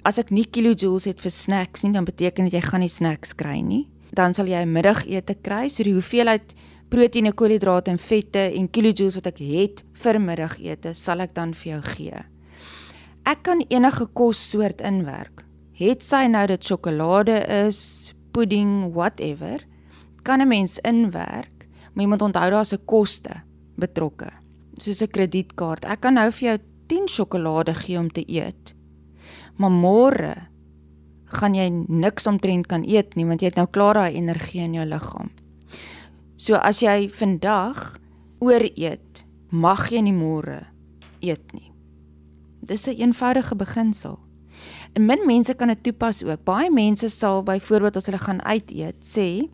As 0.02 0.18
ek 0.18 0.32
nie 0.34 0.48
kilojoules 0.50 1.06
het 1.06 1.20
vir 1.22 1.34
snacks 1.34 1.84
nie, 1.86 1.94
dan 1.94 2.08
beteken 2.08 2.48
dit 2.48 2.56
jy 2.58 2.62
gaan 2.66 2.82
nie 2.82 2.90
snacks 2.90 3.36
kry 3.38 3.60
nie. 3.62 3.86
Dan 4.18 4.34
sal 4.34 4.48
jy 4.50 4.58
'n 4.64 4.74
middagete 4.74 5.36
kry, 5.44 5.70
so 5.70 5.84
die 5.84 5.94
hoeveelheid 5.94 6.56
proteïene, 6.90 7.32
koolhidrate 7.34 7.92
en 7.92 7.98
vette 7.98 8.52
en 8.58 8.68
kilojoules 8.68 9.16
wat 9.16 9.28
ek 9.28 9.38
het 9.38 9.84
vir 9.94 10.20
middagete, 10.20 10.96
sal 10.96 11.22
ek 11.22 11.36
dan 11.36 11.54
vir 11.54 11.74
jou 11.74 11.82
gee. 11.82 12.24
Ek 13.26 13.44
kan 13.44 13.62
enige 13.70 14.08
kossoort 14.14 14.82
inwerk. 14.82 15.46
Het 15.74 16.04
sy 16.04 16.28
nou 16.28 16.48
dit 16.48 16.64
sjokolade 16.64 17.38
is, 17.68 18.14
pudding, 18.34 18.94
whatever, 18.94 19.62
kan 20.24 20.42
'n 20.42 20.48
mens 20.48 20.80
inwerk, 20.80 21.68
maar 21.94 22.04
jy 22.04 22.08
moet 22.08 22.22
onthou 22.22 22.50
daar's 22.50 22.74
'n 22.74 22.86
koste 22.86 23.44
betrokke. 23.78 24.32
Soos 24.80 25.02
'n 25.02 25.08
kredietkaart. 25.08 25.86
Ek 25.86 26.02
kan 26.02 26.14
nou 26.16 26.32
vir 26.32 26.50
jou 26.50 26.58
10 26.88 27.08
sjokolade 27.08 27.76
gee 27.76 28.00
om 28.00 28.10
te 28.10 28.24
eet. 28.28 28.81
Maar 29.62 29.74
môre 29.74 30.34
gaan 31.38 31.56
jy 31.56 31.70
niks 31.72 32.28
omtrent 32.28 32.68
kan 32.68 32.84
eet 32.88 33.16
nie 33.16 33.28
want 33.30 33.44
jy 33.44 33.52
het 33.52 33.60
nou 33.60 33.68
klaar 33.70 34.00
daai 34.00 34.18
energie 34.18 34.64
in 34.66 34.74
jou 34.76 34.86
liggaam. 34.88 35.30
So 36.42 36.58
as 36.58 36.82
jy 36.82 37.06
vandag 37.14 38.00
ooreet, 38.42 39.24
mag 39.54 39.86
jy 39.94 40.02
nie 40.02 40.16
môre 40.16 40.64
eet 41.22 41.54
nie. 41.54 41.72
Dis 42.66 42.88
'n 42.88 42.92
een 42.92 43.14
eenvoudige 43.14 43.56
beginsel. 43.56 44.20
En 44.94 45.06
min 45.06 45.26
mense 45.26 45.54
kan 45.54 45.68
dit 45.68 45.84
toepas 45.84 46.24
ook. 46.24 46.44
Baie 46.44 46.72
mense 46.72 47.10
sal 47.10 47.44
byvoorbeeld 47.44 47.96
as 47.96 48.06
hulle 48.06 48.18
gaan 48.18 48.42
uit 48.44 48.72
eet, 48.72 48.96
sê 49.02 49.48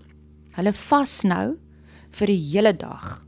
hulle 0.51 0.73
vas 0.73 1.21
nou 1.23 1.57
vir 2.11 2.27
die 2.27 2.41
hele 2.51 2.73
dag 2.73 3.25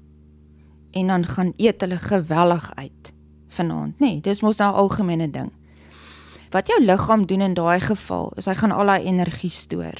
en 0.91 1.07
dan 1.07 1.25
gaan 1.25 1.53
eet 1.57 1.81
hulle 1.81 1.98
geweldig 1.98 2.71
uit 2.75 3.13
vanaand, 3.48 4.00
nê? 4.00 4.05
Nee, 4.05 4.21
dis 4.21 4.41
mos 4.41 4.57
nou 4.57 4.71
'n 4.74 4.77
algemene 4.77 5.29
ding. 5.31 5.51
Wat 6.49 6.67
jou 6.67 6.79
liggaam 6.81 7.25
doen 7.25 7.41
in 7.41 7.53
daai 7.53 7.79
geval 7.79 8.31
is 8.41 8.47
hy 8.49 8.55
gaan 8.57 8.71
al 8.73 8.89
daai 8.89 9.05
energie 9.05 9.51
stoor. 9.53 9.99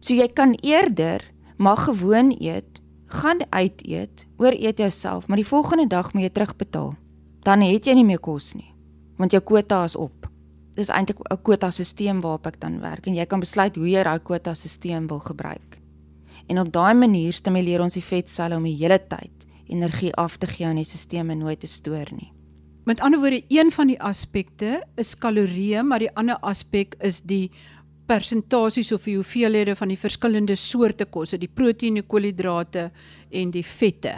So 0.00 0.14
jy 0.14 0.28
kan 0.30 0.54
eerder 0.62 1.24
mag 1.58 1.84
gewoon 1.84 2.30
eet, 2.38 2.78
gaan 3.06 3.42
uit 3.50 3.82
eet, 3.82 4.26
oor 4.38 4.54
eet 4.54 4.78
jouself, 4.78 5.26
maar 5.26 5.36
die 5.36 5.46
volgende 5.46 5.86
dag 5.90 6.12
moet 6.12 6.22
jy 6.22 6.30
terugbetaal. 6.30 6.94
Dan 7.42 7.66
het 7.66 7.88
jy 7.90 7.96
nie 7.98 8.06
meer 8.06 8.22
kos 8.22 8.52
nie, 8.54 8.70
want 9.18 9.34
jou 9.34 9.42
kwota 9.42 9.82
is 9.84 9.96
op. 9.96 10.30
Dis 10.78 10.88
eintlik 10.88 11.18
'n 11.18 11.42
kwota 11.42 11.70
stelsel 11.70 12.20
waarop 12.20 12.46
ek 12.46 12.60
dan 12.60 12.80
werk 12.80 13.06
en 13.06 13.14
jy 13.14 13.26
kan 13.26 13.40
besluit 13.40 13.76
hoe 13.76 13.90
jy 13.90 14.04
daai 14.04 14.20
kwota 14.22 14.54
stelsel 14.54 15.06
wil 15.08 15.20
gebruik. 15.20 15.78
En 16.46 16.58
op 16.58 16.72
daai 16.72 16.94
manier 16.94 17.32
stimuleer 17.32 17.80
ons 17.80 17.94
die 17.94 18.04
vetselle 18.04 18.56
om 18.56 18.64
die 18.64 18.76
hele 18.76 18.98
tyd 18.98 19.46
energie 19.66 20.14
af 20.14 20.36
te 20.36 20.46
gee 20.46 20.66
aan 20.66 20.76
die 20.76 20.84
stelsels 20.84 21.28
en 21.28 21.38
nooit 21.38 21.60
te 21.60 21.66
stoor 21.66 22.06
nie. 22.12 22.32
Met 22.88 23.00
ander 23.00 23.20
woorde, 23.20 23.42
een 23.48 23.70
van 23.70 23.90
die 23.92 23.98
aspekte 24.00 24.80
is 25.00 25.12
kalorieë, 25.18 25.82
maar 25.84 26.00
die 26.00 26.12
ander 26.16 26.38
aspek 26.40 26.96
is 27.04 27.20
die 27.20 27.50
persentasies 28.10 28.90
of 28.92 29.04
die 29.06 29.18
hoeveelhede 29.18 29.76
van 29.78 29.92
die 29.92 29.98
verskillende 30.00 30.56
soorte 30.58 31.06
kosse, 31.06 31.38
die 31.38 31.50
proteïene, 31.50 32.02
koolhidrate 32.02 32.88
en 33.30 33.52
die 33.54 33.64
vette. 33.66 34.16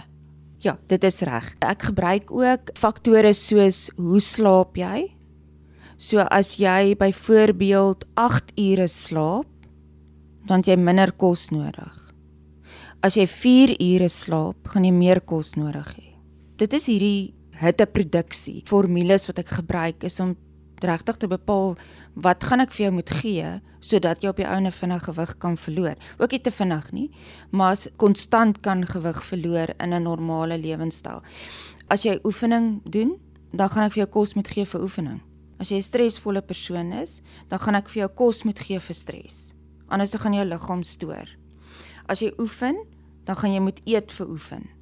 Ja, 0.62 0.76
dit 0.88 1.04
is 1.04 1.18
reg. 1.26 1.50
Ek 1.66 1.88
gebruik 1.90 2.30
ook 2.30 2.70
faktore 2.78 3.34
soos 3.34 3.88
hoe 3.98 4.22
slaap 4.22 4.78
jy? 4.78 5.10
So 5.98 6.22
as 6.22 6.54
jy 6.58 6.94
byvoorbeeld 6.98 8.06
8 8.18 8.54
ure 8.58 8.86
slaap, 8.88 9.50
dan 10.46 10.62
jy 10.66 10.78
minder 10.78 11.12
kos 11.18 11.50
nodig. 11.54 11.92
As 13.02 13.18
jy 13.18 13.26
4 13.26 13.74
ure 13.74 14.08
slaap, 14.10 14.70
gaan 14.70 14.86
jy 14.86 14.94
meer 14.94 15.20
kos 15.26 15.56
nodig 15.58 15.90
hê. 15.98 16.08
Dit 16.62 16.74
is 16.78 16.86
hierdie 16.86 17.34
hitteproduksie 17.62 18.62
formules 18.66 19.28
wat 19.30 19.38
ek 19.38 19.54
gebruik 19.60 20.04
is 20.04 20.20
om 20.20 20.36
regtig 20.82 21.16
te 21.22 21.28
bepaal 21.30 21.76
wat 22.24 22.44
gaan 22.44 22.62
ek 22.64 22.72
vir 22.74 22.86
jou 22.86 22.92
moet 22.98 23.10
gee 23.22 23.50
sodat 23.82 24.22
jy 24.22 24.30
op 24.32 24.38
die 24.38 24.46
ouene 24.46 24.70
vinnig 24.74 25.04
gewig 25.06 25.32
kan 25.42 25.56
verloor. 25.58 25.96
Ook 26.18 26.34
nie 26.34 26.42
te 26.42 26.52
vinnig 26.54 26.88
nie, 26.94 27.08
maar 27.50 27.78
konstant 27.98 28.60
kan 28.62 28.84
gewig 28.86 29.18
verloor 29.26 29.74
in 29.78 29.94
'n 29.94 30.02
normale 30.02 30.58
lewenstyl. 30.58 31.22
As 31.88 32.02
jy 32.02 32.18
oefening 32.24 32.82
doen, 32.84 33.18
dan 33.52 33.68
gaan 33.68 33.84
ek 33.84 33.92
vir 33.92 34.04
jou 34.04 34.10
kos 34.10 34.34
moet 34.34 34.48
gee 34.48 34.64
vir 34.64 34.82
oefening. 34.82 35.20
As 35.58 35.68
jy 35.68 35.76
'n 35.76 35.82
stresvolle 35.82 36.42
persoon 36.42 36.92
is, 36.92 37.22
dan 37.48 37.58
gaan 37.58 37.74
ek 37.74 37.88
vir 37.88 38.00
jou 38.02 38.08
kos 38.08 38.44
moet 38.44 38.58
gee 38.58 38.78
vir 38.78 38.94
stres. 38.94 39.54
Anders 39.88 40.10
dan 40.10 40.20
gaan 40.20 40.34
jou 40.34 40.44
liggaam 40.44 40.82
stoor. 40.82 41.28
As 42.08 42.20
jy 42.20 42.32
oefen, 42.38 42.76
dan 43.24 43.36
gaan 43.36 43.52
jy 43.52 43.60
moet 43.60 43.80
eet 43.84 44.12
vir 44.12 44.28
oefen. 44.28 44.81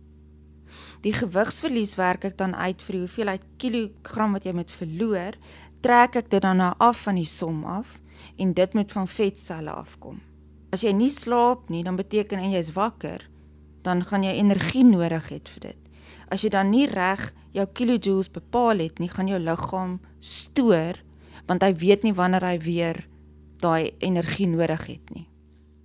Die 1.00 1.12
gewigsverlies 1.16 1.95
werk 1.97 2.26
ek 2.28 2.37
dan 2.37 2.52
uit 2.52 2.83
vir 2.85 2.97
die 2.97 3.02
hoeveelheid 3.07 3.45
kilogram 3.62 4.35
wat 4.37 4.45
jy 4.45 4.52
moet 4.52 4.73
verloor, 4.75 5.37
trek 5.80 6.19
ek 6.21 6.28
dit 6.33 6.42
dan 6.45 6.61
nou 6.61 6.75
af 6.76 7.07
van 7.07 7.16
die 7.16 7.28
som 7.28 7.62
af 7.64 7.97
en 8.37 8.52
dit 8.57 8.75
moet 8.76 8.92
van 8.92 9.09
vetselle 9.09 9.73
afkom. 9.73 10.19
As 10.71 10.85
jy 10.85 10.92
nie 10.92 11.11
slaap 11.11 11.71
nie, 11.73 11.80
dan 11.85 11.97
beteken 11.97 12.38
en 12.38 12.52
jy's 12.52 12.75
wakker, 12.76 13.25
dan 13.83 14.04
gaan 14.04 14.26
jy 14.26 14.37
energie 14.37 14.85
nodig 14.85 15.30
hê 15.33 15.40
vir 15.54 15.64
dit. 15.71 15.80
As 16.28 16.45
jy 16.45 16.52
dan 16.52 16.69
nie 16.71 16.85
reg 16.87 17.30
jou 17.57 17.64
kilojoules 17.64 18.28
bepaal 18.30 18.85
het 18.85 19.00
nie, 19.00 19.09
gaan 19.09 19.30
jou 19.30 19.40
liggaam 19.40 19.99
stoor 20.21 21.00
want 21.49 21.64
hy 21.66 21.73
weet 21.75 22.04
nie 22.07 22.14
wanneer 22.14 22.45
hy 22.47 22.59
weer 22.62 23.00
daai 23.59 23.90
energie 23.99 24.47
nodig 24.47 24.85
het 24.87 25.11
nie. 25.16 25.30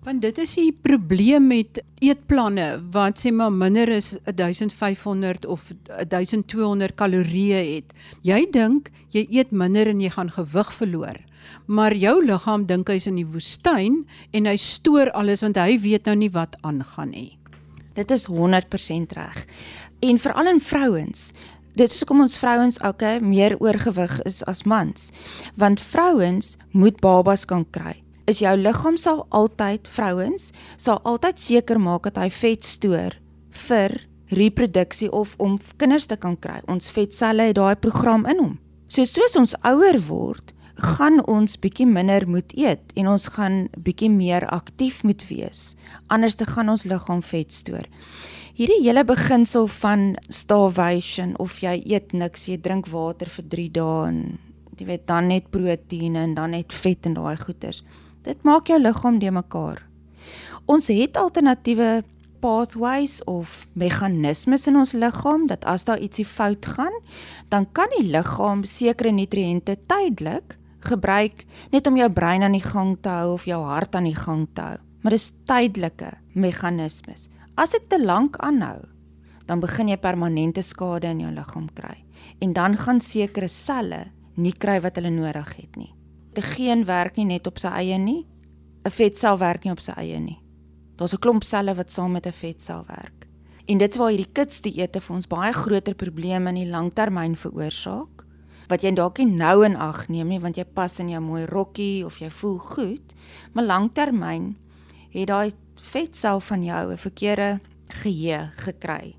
Want 0.05 0.21
dit 0.21 0.37
is 0.37 0.51
die 0.53 0.69
probleem 0.85 1.47
met 1.49 1.79
eetplanne 2.05 2.65
wat 2.93 3.23
sê 3.23 3.31
maar 3.33 3.49
minder 3.49 3.89
as 3.95 4.11
1500 4.27 5.47
of 5.49 5.63
1200 6.11 6.93
kalorieë 6.99 7.63
het. 7.71 7.95
Jy 8.21 8.43
dink 8.53 8.91
jy 9.15 9.23
eet 9.33 9.49
minder 9.49 9.89
en 9.89 10.03
jy 10.03 10.11
gaan 10.13 10.29
gewig 10.35 10.69
verloor. 10.77 11.17
Maar 11.65 11.97
jou 11.97 12.19
liggaam 12.21 12.67
dink 12.69 12.93
hy's 12.93 13.09
in 13.09 13.17
die 13.17 13.25
woestyn 13.25 14.03
en 14.29 14.45
hy 14.45 14.55
stoor 14.61 15.09
alles 15.17 15.41
want 15.41 15.57
hy 15.57 15.79
weet 15.81 16.05
nou 16.05 16.17
nie 16.21 16.29
wat 16.37 16.53
aangaan 16.61 17.15
nie. 17.15 17.39
Dit 17.97 18.13
is 18.13 18.29
100% 18.29 19.17
reg. 19.17 19.41
En 20.05 20.21
veral 20.21 20.53
in 20.53 20.61
vrouens 20.61 21.31
Dit 21.75 21.91
is 21.91 21.97
hoekom 21.99 22.21
ons 22.23 22.37
vrouens 22.39 22.77
okay 22.87 23.17
meer 23.19 23.57
oorgewig 23.59 24.21
is 24.29 24.39
as 24.47 24.63
mans. 24.63 25.09
Want 25.59 25.81
vrouens 25.83 26.55
moet 26.71 27.01
babas 27.03 27.43
kan 27.49 27.65
kry 27.67 28.04
is 28.27 28.41
jou 28.41 28.55
liggaam 28.57 28.97
sal 28.97 29.25
altyd 29.29 29.87
vrouens 29.87 30.51
sal 30.77 30.99
altyd 31.03 31.39
seker 31.39 31.79
maak 31.79 32.09
dat 32.09 32.17
hy 32.23 32.29
vet 32.33 32.65
stoor 32.65 33.17
vir 33.67 33.97
reproduksie 34.35 35.11
of 35.11 35.35
om 35.37 35.57
kinders 35.77 36.07
te 36.09 36.17
kan 36.17 36.35
kry. 36.41 36.59
Ons 36.71 36.89
vetselle 36.91 37.49
het 37.51 37.57
daai 37.59 37.75
program 37.77 38.25
in 38.29 38.41
hom. 38.41 38.53
So 38.89 39.05
soos 39.05 39.35
ons 39.37 39.55
ouer 39.65 39.99
word, 40.07 40.53
gaan 40.75 41.21
ons 41.31 41.55
bietjie 41.61 41.87
minder 41.87 42.25
moet 42.27 42.51
eet 42.57 42.91
en 42.99 43.07
ons 43.13 43.27
gaan 43.37 43.67
bietjie 43.85 44.09
meer 44.11 44.45
aktief 44.51 45.03
moet 45.07 45.23
wees. 45.29 45.75
Anders 46.11 46.35
te 46.35 46.47
gaan 46.49 46.69
ons 46.73 46.85
liggaam 46.89 47.21
vet 47.23 47.53
stoor. 47.53 47.85
Hierdie 48.55 48.81
hele 48.83 49.03
beginsel 49.03 49.67
van 49.81 50.15
starvation 50.29 51.35
of 51.43 51.59
jy 51.63 51.77
eet 51.91 52.13
niks, 52.15 52.47
jy 52.47 52.57
drink 52.63 52.89
water 52.91 53.29
vir 53.31 53.47
3 53.51 53.69
dae 53.77 54.09
en 54.09 54.19
jy 54.75 54.87
weet 54.89 55.05
dan 55.07 55.29
net 55.31 55.47
proteïene 55.51 56.23
en 56.27 56.35
dan 56.35 56.55
net 56.55 56.73
vet 56.75 57.07
en 57.07 57.15
daai 57.15 57.35
goeters. 57.39 57.83
Dit 58.25 58.41
maak 58.41 58.71
jou 58.71 58.79
liggaam 58.81 59.19
de 59.21 59.29
mekaar. 59.31 59.83
Ons 60.65 60.87
het 60.89 61.17
alternatiewe 61.17 62.03
pathways 62.41 63.19
of 63.29 63.67
meganismes 63.77 64.65
in 64.69 64.79
ons 64.81 64.95
liggaam 64.97 65.45
dat 65.49 65.65
as 65.69 65.85
daar 65.85 66.01
ietsie 66.01 66.25
fout 66.25 66.65
gaan, 66.65 66.93
dan 67.53 67.67
kan 67.77 67.89
die 67.99 68.07
liggaam 68.09 68.63
sekere 68.65 69.13
nutriënte 69.13 69.77
tydelik 69.85 70.57
gebruik 70.85 71.45
net 71.73 71.87
om 71.89 71.97
jou 71.97 72.09
brein 72.13 72.45
aan 72.45 72.57
die 72.57 72.65
gang 72.65 72.95
te 73.01 73.13
hou 73.13 73.35
of 73.37 73.45
jou 73.49 73.61
hart 73.65 73.95
aan 73.97 74.09
die 74.09 74.17
gang 74.17 74.47
te 74.53 74.61
hou. 74.71 74.77
Maar 75.01 75.13
dis 75.13 75.31
tydelike 75.45 76.11
meganismes. 76.33 77.27
As 77.57 77.77
dit 77.77 77.89
te 77.89 78.01
lank 78.01 78.39
aanhou, 78.41 78.81
dan 79.45 79.61
begin 79.61 79.91
jy 79.93 79.99
permanente 80.01 80.65
skade 80.65 81.13
in 81.13 81.21
jou 81.21 81.33
liggaam 81.33 81.69
kry 81.77 81.99
en 82.41 82.57
dan 82.57 82.73
gaan 82.77 82.99
sekere 83.01 83.47
selle 83.51 84.07
nie 84.35 84.53
kry 84.53 84.79
wat 84.81 84.97
hulle 84.97 85.13
nodig 85.13 85.53
het 85.59 85.77
nie. 85.77 85.93
'n 86.37 86.55
geen 86.55 86.85
werk 86.85 87.15
nie 87.17 87.25
net 87.25 87.47
op 87.47 87.57
sy 87.57 87.67
eie 87.67 87.97
nie. 87.97 88.25
'n 88.85 88.91
Vetsel 88.91 89.37
werk 89.37 89.63
nie 89.63 89.71
op 89.71 89.79
sy 89.79 89.91
eie 89.91 90.19
nie. 90.19 90.39
Daar's 90.95 91.13
'n 91.13 91.19
klomp 91.19 91.43
selle 91.43 91.75
wat 91.75 91.91
saam 91.91 92.11
met 92.11 92.25
'n 92.25 92.31
vetsel 92.31 92.83
werk. 92.87 93.27
En 93.65 93.77
dit 93.77 93.89
is 93.89 93.97
waar 93.97 94.09
hierdie 94.09 94.31
kits 94.33 94.61
die 94.61 94.77
ete 94.81 95.01
vir 95.01 95.15
ons 95.15 95.27
baie 95.27 95.53
groter 95.53 95.95
probleme 95.95 96.49
in 96.49 96.55
die 96.55 96.69
langtermyn 96.69 97.35
veroorsaak 97.35 98.25
wat 98.67 98.81
jy 98.81 98.91
dalk 98.91 99.17
nie 99.17 99.29
nou 99.29 99.65
in 99.65 99.75
ag 99.75 100.07
neem 100.07 100.27
nie 100.27 100.39
want 100.39 100.57
jy 100.57 100.63
pas 100.63 100.99
in 100.99 101.09
jou 101.09 101.21
mooi 101.21 101.45
rokkie 101.45 102.05
of 102.05 102.17
jy 102.17 102.29
voel 102.29 102.57
goed, 102.57 103.13
maar 103.53 103.63
langtermyn 103.63 104.55
het 105.09 105.27
daai 105.27 105.51
vetsel 105.81 106.39
van 106.39 106.63
jou 106.63 106.91
'n 106.91 106.97
verkeerde 106.97 107.59
geheue 107.87 108.51
gekry 108.55 109.15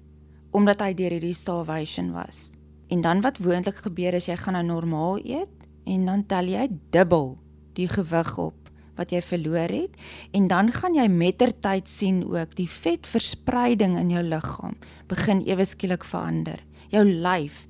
omdat 0.50 0.80
hy 0.80 0.94
deur 0.94 1.10
hierdie 1.10 1.34
starvation 1.34 2.12
was. 2.12 2.54
En 2.88 3.00
dan 3.00 3.20
wat 3.20 3.38
woonlik 3.38 3.76
gebeur 3.76 4.14
is 4.14 4.26
jy 4.26 4.36
gaan 4.36 4.54
nou 4.54 4.64
normaal 4.64 5.18
eet 5.18 5.55
en 5.86 6.06
dan 6.06 6.24
tel 6.26 6.50
jy 6.50 6.66
dubbel 6.94 7.36
die 7.78 7.88
gewig 7.90 8.32
op 8.40 8.66
wat 8.96 9.12
jy 9.12 9.20
verloor 9.24 9.72
het 9.72 9.96
en 10.36 10.48
dan 10.50 10.72
gaan 10.72 10.96
jy 10.96 11.06
mettertyd 11.12 11.88
sien 11.90 12.22
ook 12.24 12.56
die 12.58 12.68
vetverspreiding 12.70 13.98
in 14.00 14.10
jou 14.14 14.24
liggaam 14.24 14.76
begin 15.10 15.44
ewe 15.46 15.66
skielik 15.68 16.04
verander. 16.08 16.62
Jou 16.90 17.04
lyf 17.04 17.66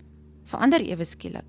verander 0.47 0.85
ewe 0.87 1.05
skielik. 1.05 1.49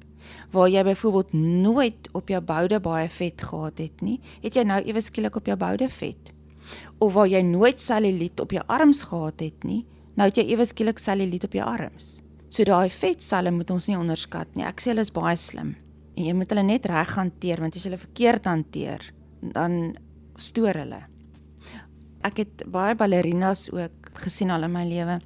Waar 0.51 0.67
jy 0.71 0.83
byvoorbeeld 0.83 1.33
nooit 1.37 2.09
op 2.17 2.31
jou 2.33 2.41
boude 2.43 2.79
baie 2.83 3.07
vet 3.09 3.41
gehad 3.41 3.79
het 3.79 4.01
nie, 4.03 4.17
het 4.41 4.57
jy 4.57 4.65
nou 4.67 4.81
ewe 4.83 5.01
skielik 5.03 5.37
op 5.39 5.47
jou 5.47 5.55
boude 5.59 5.87
vet. 5.93 6.33
Of 6.99 7.13
waar 7.13 7.29
jy 7.29 7.43
nooit 7.45 7.79
selluliet 7.79 8.41
op 8.43 8.51
jou 8.51 8.63
arms 8.67 9.05
gehad 9.07 9.39
het 9.45 9.63
nie, 9.63 9.85
nou 10.17 10.27
het 10.27 10.41
jy 10.41 10.49
ewe 10.51 10.65
skielik 10.65 10.99
selluliet 10.99 11.45
op 11.47 11.55
jou 11.55 11.67
arms. 11.67 12.17
So 12.49 12.65
daai 12.67 12.89
vetselle 12.91 13.53
moet 13.53 13.71
ons 13.71 13.87
nie 13.87 13.99
onderskat 13.99 14.49
nie. 14.55 14.65
Ek 14.65 14.81
sê 14.81 14.91
hulle 14.91 15.05
is 15.05 15.13
baie 15.13 15.37
slim 15.39 15.75
en 16.17 16.25
jy 16.25 16.33
moet 16.33 16.49
hulle 16.51 16.65
net 16.65 16.85
reg 16.89 17.13
hanteer 17.15 17.61
want 17.61 17.75
as 17.75 17.83
jy 17.83 17.91
hulle 17.91 18.01
verkeerd 18.01 18.49
hanteer 18.49 19.05
dan 19.53 19.95
stoor 20.41 20.77
hulle. 20.81 21.01
Ek 22.25 22.41
het 22.41 22.63
baie 22.73 22.95
ballerinas 22.97 23.67
ook 23.71 24.11
gesien 24.25 24.51
al 24.51 24.65
in 24.65 24.73
my 24.73 24.83
lewe. 24.87 25.19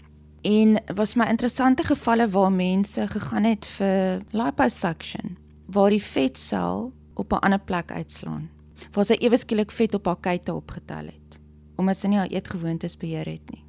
En 0.47 0.79
was 0.97 1.15
my 1.15 1.27
interessante 1.31 1.85
gevalle 1.87 2.27
waar 2.29 2.51
mense 2.51 3.07
gegaan 3.07 3.47
het 3.47 3.65
vir 3.77 4.21
liposuction 4.35 5.37
waar 5.71 5.93
die 5.93 6.03
vetsel 6.03 6.91
op 7.15 7.33
'n 7.33 7.43
ander 7.45 7.59
plek 7.59 7.91
uitslaan. 7.91 8.49
Waar 8.91 9.05
sy 9.05 9.15
ewe 9.19 9.37
skielik 9.37 9.71
vet 9.71 9.93
op 9.93 10.05
haar 10.05 10.19
kuite 10.19 10.53
opgetel 10.53 11.05
het 11.05 11.39
omdat 11.77 11.97
sy 11.97 12.07
nie 12.07 12.17
haar 12.17 12.29
eetgewoontes 12.29 12.97
beheer 12.97 13.25
het 13.25 13.51
nie. 13.51 13.63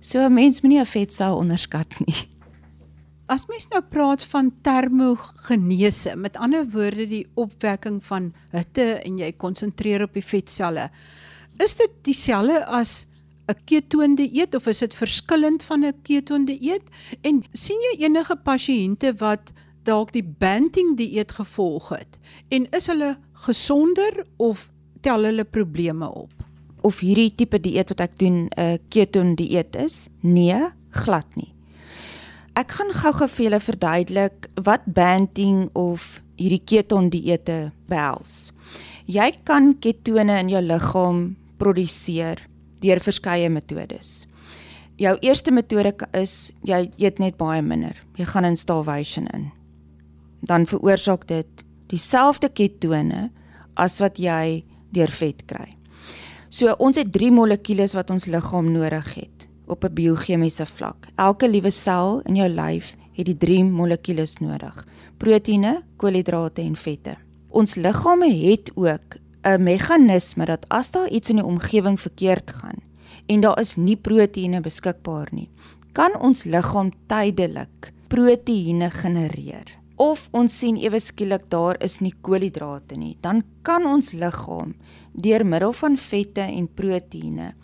So 0.00 0.24
'n 0.24 0.32
mens 0.32 0.60
moenie 0.60 0.80
'n 0.80 0.86
vetsel 0.86 1.36
onderskat 1.36 1.98
nie. 2.06 2.37
As 3.28 3.44
mens 3.44 3.66
nou 3.68 3.82
praat 3.84 4.22
van 4.30 4.46
termogenese, 4.64 6.14
met 6.16 6.36
ander 6.40 6.64
woorde 6.72 7.04
die 7.10 7.26
opwekking 7.36 7.98
van 8.06 8.30
hitte 8.54 8.86
en 9.04 9.18
jy 9.20 9.34
konsentreer 9.36 10.06
op 10.06 10.14
die 10.16 10.24
vetselle, 10.24 10.86
is 11.60 11.76
dit 11.76 11.98
dieselfde 12.08 12.62
as 12.64 13.04
'n 13.48 13.56
ketoon 13.68 14.14
dieet 14.16 14.54
of 14.54 14.66
is 14.66 14.78
dit 14.78 14.94
verskillend 14.94 15.62
van 15.62 15.84
'n 15.84 16.00
ketoon 16.02 16.44
dieet? 16.44 16.88
En 17.20 17.44
sien 17.52 17.76
jy 17.76 18.04
enige 18.04 18.36
pasiënte 18.36 19.12
wat 19.20 19.52
dalk 19.84 20.12
die 20.12 20.24
banting 20.24 20.96
dieet 20.96 21.32
gevolg 21.32 21.88
het 21.88 22.18
en 22.48 22.66
is 22.72 22.86
hulle 22.86 23.16
gesonder 23.32 24.24
of 24.38 24.70
tel 25.00 25.24
hulle 25.24 25.44
probleme 25.44 26.08
op? 26.08 26.32
Of 26.80 27.00
hierdie 27.00 27.34
tipe 27.34 27.60
dieet 27.60 27.88
wat 27.88 28.00
ek 28.00 28.18
doen 28.18 28.48
'n 28.56 28.78
ketoon 28.88 29.34
dieet 29.34 29.76
is? 29.76 30.08
Nee, 30.22 30.72
glad 30.90 31.36
nie. 31.36 31.57
Ek 32.58 32.72
gaan 32.74 32.88
gou-gou 32.90 33.26
vir 33.30 33.44
julle 33.44 33.58
verduidelik 33.62 34.46
wat 34.66 34.86
banting 34.90 35.68
of 35.78 36.16
hierdie 36.40 36.64
ketoon 36.66 37.06
dieete 37.12 37.68
behels. 37.86 38.48
Jy 39.06 39.28
kan 39.46 39.76
ketone 39.78 40.40
in 40.42 40.50
jou 40.50 40.62
liggaam 40.64 41.20
produseer 41.62 42.42
deur 42.82 43.02
verskeie 43.04 43.46
metodes. 43.52 44.26
Jou 44.98 45.14
eerste 45.22 45.54
metode 45.54 45.92
is 46.18 46.50
jy 46.66 46.88
eet 46.98 47.22
net 47.22 47.38
baie 47.38 47.62
minder. 47.62 47.94
Jy 48.18 48.26
gaan 48.32 48.48
in 48.50 48.58
starvation 48.58 49.30
in. 49.38 49.52
Dan 50.42 50.66
veroorsaak 50.66 51.28
dit 51.30 51.66
dieselfde 51.92 52.50
ketone 52.50 53.28
as 53.78 54.00
wat 54.02 54.18
jy 54.18 54.64
deur 54.90 55.14
vet 55.14 55.46
kry. 55.46 55.76
So 56.50 56.74
ons 56.82 56.98
het 56.98 57.14
3 57.14 57.30
molekules 57.38 57.94
wat 57.94 58.10
ons 58.10 58.26
liggaam 58.26 58.72
nodig 58.74 59.14
het 59.14 59.47
op 59.68 59.84
'n 59.84 59.94
biochemiese 59.94 60.66
vlak. 60.66 61.06
Elke 61.16 61.48
liewe 61.48 61.70
sel 61.70 62.20
in 62.24 62.36
jou 62.36 62.48
lyf 62.48 62.96
het 63.12 63.26
die 63.26 63.36
3 63.36 63.64
molekules 63.64 64.38
nodig: 64.38 64.86
proteïene, 65.16 65.82
koolhidrate 65.96 66.62
en 66.62 66.76
vette. 66.76 67.16
Ons 67.48 67.74
liggame 67.74 68.28
het 68.34 68.70
ook 68.74 69.16
'n 69.42 69.62
meganisme 69.62 70.44
dat 70.44 70.68
as 70.68 70.90
daar 70.90 71.08
iets 71.08 71.30
in 71.30 71.36
die 71.36 71.44
omgewing 71.44 72.00
verkeerd 72.00 72.50
gaan 72.50 72.82
en 73.26 73.40
daar 73.40 73.60
is 73.60 73.76
nie 73.76 73.96
proteïene 73.96 74.60
beskikbaar 74.60 75.28
nie, 75.30 75.48
kan 75.92 76.14
ons 76.20 76.44
liggaam 76.44 76.92
tydelik 77.06 77.92
proteïene 78.08 78.90
genereer. 78.90 79.78
Of 79.96 80.28
ons 80.30 80.58
sien 80.58 80.76
ewe 80.76 81.00
skielik 81.00 81.48
daar 81.50 81.76
is 81.82 81.98
nie 82.00 82.14
koolhidrate 82.20 82.96
nie, 82.96 83.16
dan 83.20 83.42
kan 83.62 83.86
ons 83.86 84.12
liggaam 84.12 84.74
deur 85.12 85.44
middel 85.46 85.72
van 85.72 85.96
vette 85.96 86.40
en 86.40 86.68
proteïene 86.74 87.54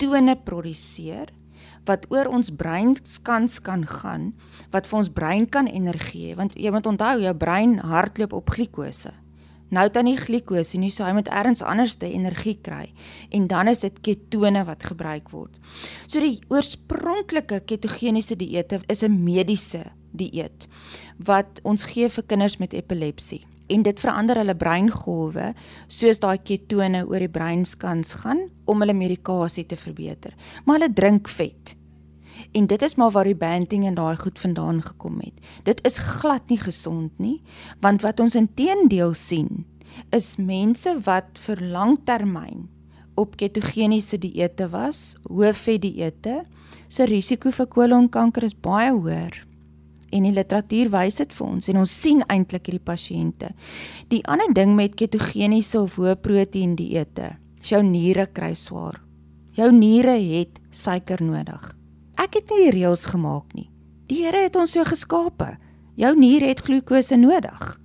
ketone 0.00 0.32
produseer 0.48 1.28
wat 1.84 2.06
oor 2.08 2.28
ons 2.32 2.48
breinskans 2.56 3.58
kan 3.60 3.82
gaan 3.84 4.30
wat 4.72 4.86
vir 4.88 4.98
ons 5.00 5.10
brein 5.12 5.44
kan 5.44 5.68
energie 5.68 6.32
want 6.38 6.56
jy 6.56 6.72
moet 6.72 6.88
onthou 6.88 7.18
jou 7.20 7.34
brein 7.36 7.76
hardloop 7.84 8.32
op 8.32 8.48
glikose. 8.56 9.12
Nou 9.70 9.84
dan 9.92 10.08
nie 10.08 10.16
glikose 10.18 10.80
nie, 10.80 10.90
so 10.90 11.04
hy 11.04 11.12
moet 11.14 11.28
elders 11.28 11.60
anders 11.62 11.98
te 12.00 12.08
energie 12.08 12.56
kry. 12.64 12.88
En 13.30 13.46
dan 13.46 13.68
is 13.70 13.84
dit 13.84 14.00
ketone 14.02 14.64
wat 14.66 14.88
gebruik 14.88 15.28
word. 15.30 15.60
So 16.08 16.18
die 16.24 16.40
oorspronklike 16.50 17.60
ketogeniese 17.68 18.38
dieete 18.40 18.80
is 18.88 19.04
'n 19.04 19.20
mediese 19.24 19.84
dieet 20.10 20.66
wat 21.18 21.60
ons 21.62 21.84
gee 21.84 22.08
vir 22.08 22.24
kinders 22.24 22.58
met 22.58 22.72
epilepsie. 22.74 23.44
En 23.68 23.82
dit 23.82 24.00
verander 24.00 24.36
hulle 24.36 24.56
breingolwe 24.56 25.54
soos 25.86 26.18
daai 26.18 26.38
ketone 26.38 27.04
oor 27.06 27.18
die 27.18 27.28
breinskans 27.28 28.14
gaan 28.24 28.48
om 28.70 28.82
hulle 28.82 28.96
medikasie 28.96 29.66
te 29.66 29.78
verbeter. 29.78 30.34
Maar 30.64 30.78
hulle 30.80 30.92
drink 30.94 31.28
vet. 31.28 31.74
En 32.56 32.66
dit 32.66 32.82
is 32.82 32.96
maar 32.98 33.12
waar 33.14 33.28
die 33.28 33.36
banting 33.36 33.84
en 33.86 33.98
daai 33.98 34.16
goed 34.16 34.38
vandaan 34.38 34.80
gekom 34.82 35.20
het. 35.20 35.36
Dit 35.66 35.82
is 35.86 35.98
glad 35.98 36.48
nie 36.48 36.58
gesond 36.58 37.12
nie, 37.18 37.40
want 37.84 38.02
wat 38.06 38.20
ons 38.20 38.38
inteendeel 38.38 39.14
sien, 39.14 39.64
is 40.14 40.36
mense 40.38 40.94
wat 41.04 41.38
vir 41.46 41.60
langtermyn 41.72 42.68
op 43.20 43.36
ketogeniese 43.36 44.18
dieete 44.22 44.70
was, 44.72 45.14
hoë 45.28 45.52
vet 45.56 45.82
dieete, 45.84 46.40
se 46.90 47.06
risiko 47.06 47.52
vir 47.54 47.68
kolonkanker 47.70 48.46
is 48.46 48.56
baie 48.56 48.90
hoër. 48.94 49.36
En 50.10 50.24
die 50.26 50.34
literatuur 50.34 50.90
wys 50.90 51.20
dit 51.20 51.34
vir 51.36 51.46
ons 51.46 51.68
en 51.70 51.82
ons 51.84 51.98
sien 52.02 52.22
eintlik 52.32 52.66
hierdie 52.66 52.82
pasiënte. 52.82 53.52
Die 54.10 54.22
ander 54.26 54.50
ding 54.56 54.74
met 54.78 54.96
ketogeniese 54.98 55.78
of 55.84 55.98
hoë 56.00 56.16
proteïen 56.24 56.74
dieete, 56.78 57.36
jou 57.62 57.82
niere 57.84 58.26
kry 58.26 58.54
swaar. 58.54 59.00
Jou 59.56 59.70
niere 59.74 60.16
het 60.18 60.60
suiker 60.70 61.22
nodig. 61.22 61.64
Ek 62.20 62.38
het 62.38 62.50
nie 62.52 62.70
reëls 62.72 63.06
gemaak 63.10 63.54
nie. 63.54 63.68
Die 64.10 64.24
Here 64.24 64.44
het 64.46 64.56
ons 64.58 64.72
so 64.74 64.84
geskape. 64.84 65.56
Jou 66.00 66.14
nier 66.18 66.42
het 66.48 66.62
glikose 66.66 67.16
nodig. 67.18 67.80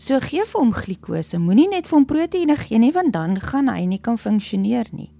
So 0.00 0.18
gee 0.20 0.44
vir 0.44 0.60
hom 0.60 0.72
glikose. 0.72 1.38
Moenie 1.38 1.68
net 1.70 1.88
vir 1.88 1.98
hom 1.98 2.06
proteïene 2.08 2.56
gee 2.60 2.80
nie 2.80 2.92
want 2.92 3.12
dan 3.12 3.38
gaan 3.40 3.68
hy 3.68 3.84
nie 3.88 4.00
kan 4.00 4.18
funksioneer 4.20 4.88
nie. 4.96 5.10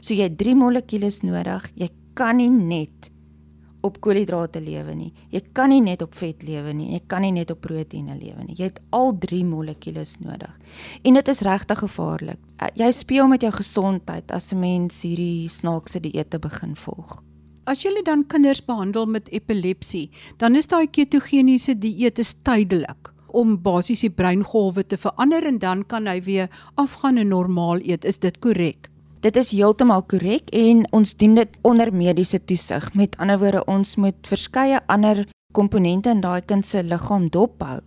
So 0.00 0.14
jy 0.14 0.28
het 0.28 0.38
3 0.40 0.54
molekules 0.60 1.22
nodig. 1.24 1.70
Jy 1.80 1.88
kan 2.14 2.38
nie 2.38 2.50
net 2.52 3.10
op 3.84 4.00
koolhidrate 4.00 4.60
lewe 4.64 4.94
nie. 4.96 5.10
Jy 5.32 5.42
kan 5.56 5.70
nie 5.72 5.82
net 5.84 6.02
op 6.02 6.14
vet 6.16 6.42
lewe 6.46 6.72
nie. 6.76 6.92
Jy 6.94 7.02
kan 7.10 7.24
nie 7.24 7.32
net 7.36 7.52
op 7.52 7.60
proteïene 7.64 8.16
lewe 8.16 8.46
nie. 8.46 8.56
Jy 8.56 8.70
het 8.70 8.80
al 8.96 9.12
3 9.20 9.42
molekules 9.44 10.16
nodig. 10.24 10.54
En 11.04 11.20
dit 11.20 11.28
is 11.28 11.44
regtig 11.44 11.82
gevaarlik. 11.84 12.40
Jy 12.80 12.90
speel 12.96 13.28
met 13.28 13.44
jou 13.44 13.52
gesondheid 13.52 14.30
as 14.32 14.52
'n 14.52 14.60
mens 14.60 15.02
hierdie 15.02 15.48
snaakse 15.48 16.00
dieete 16.00 16.38
begin 16.38 16.76
volg. 16.76 17.20
As 17.66 17.82
jy 17.82 18.02
dan 18.04 18.26
kinders 18.26 18.60
behandel 18.64 19.06
met 19.06 19.28
epilepsie, 19.28 20.10
dan 20.36 20.54
is 20.54 20.66
daai 20.66 20.86
ketogeniese 20.86 21.78
dieet 21.78 22.18
is 22.18 22.34
tydelik 22.42 23.12
om 23.28 23.56
basies 23.62 24.00
die 24.00 24.10
breingolwe 24.10 24.86
te 24.86 24.96
verander 24.96 25.46
en 25.46 25.58
dan 25.58 25.84
kan 25.84 26.06
hy 26.06 26.20
weer 26.22 26.48
afgaan 26.74 27.16
en 27.16 27.28
normaal 27.28 27.80
eet. 27.82 28.04
Is 28.04 28.18
dit 28.18 28.38
korrek? 28.38 28.93
Dit 29.24 29.38
is 29.40 29.54
heeltemal 29.56 30.02
korrek 30.04 30.50
en 30.52 30.82
ons 30.92 31.10
doen 31.16 31.38
dit 31.38 31.54
onder 31.64 31.88
mediese 31.96 32.36
toesig. 32.44 32.90
Met 32.92 33.14
ander 33.16 33.38
woorde, 33.40 33.62
ons 33.72 33.94
moet 33.96 34.28
verskeie 34.28 34.82
ander 34.92 35.22
komponente 35.56 36.12
in 36.12 36.20
daai 36.20 36.42
kind 36.44 36.66
se 36.68 36.82
liggaam 36.84 37.30
dophou 37.32 37.80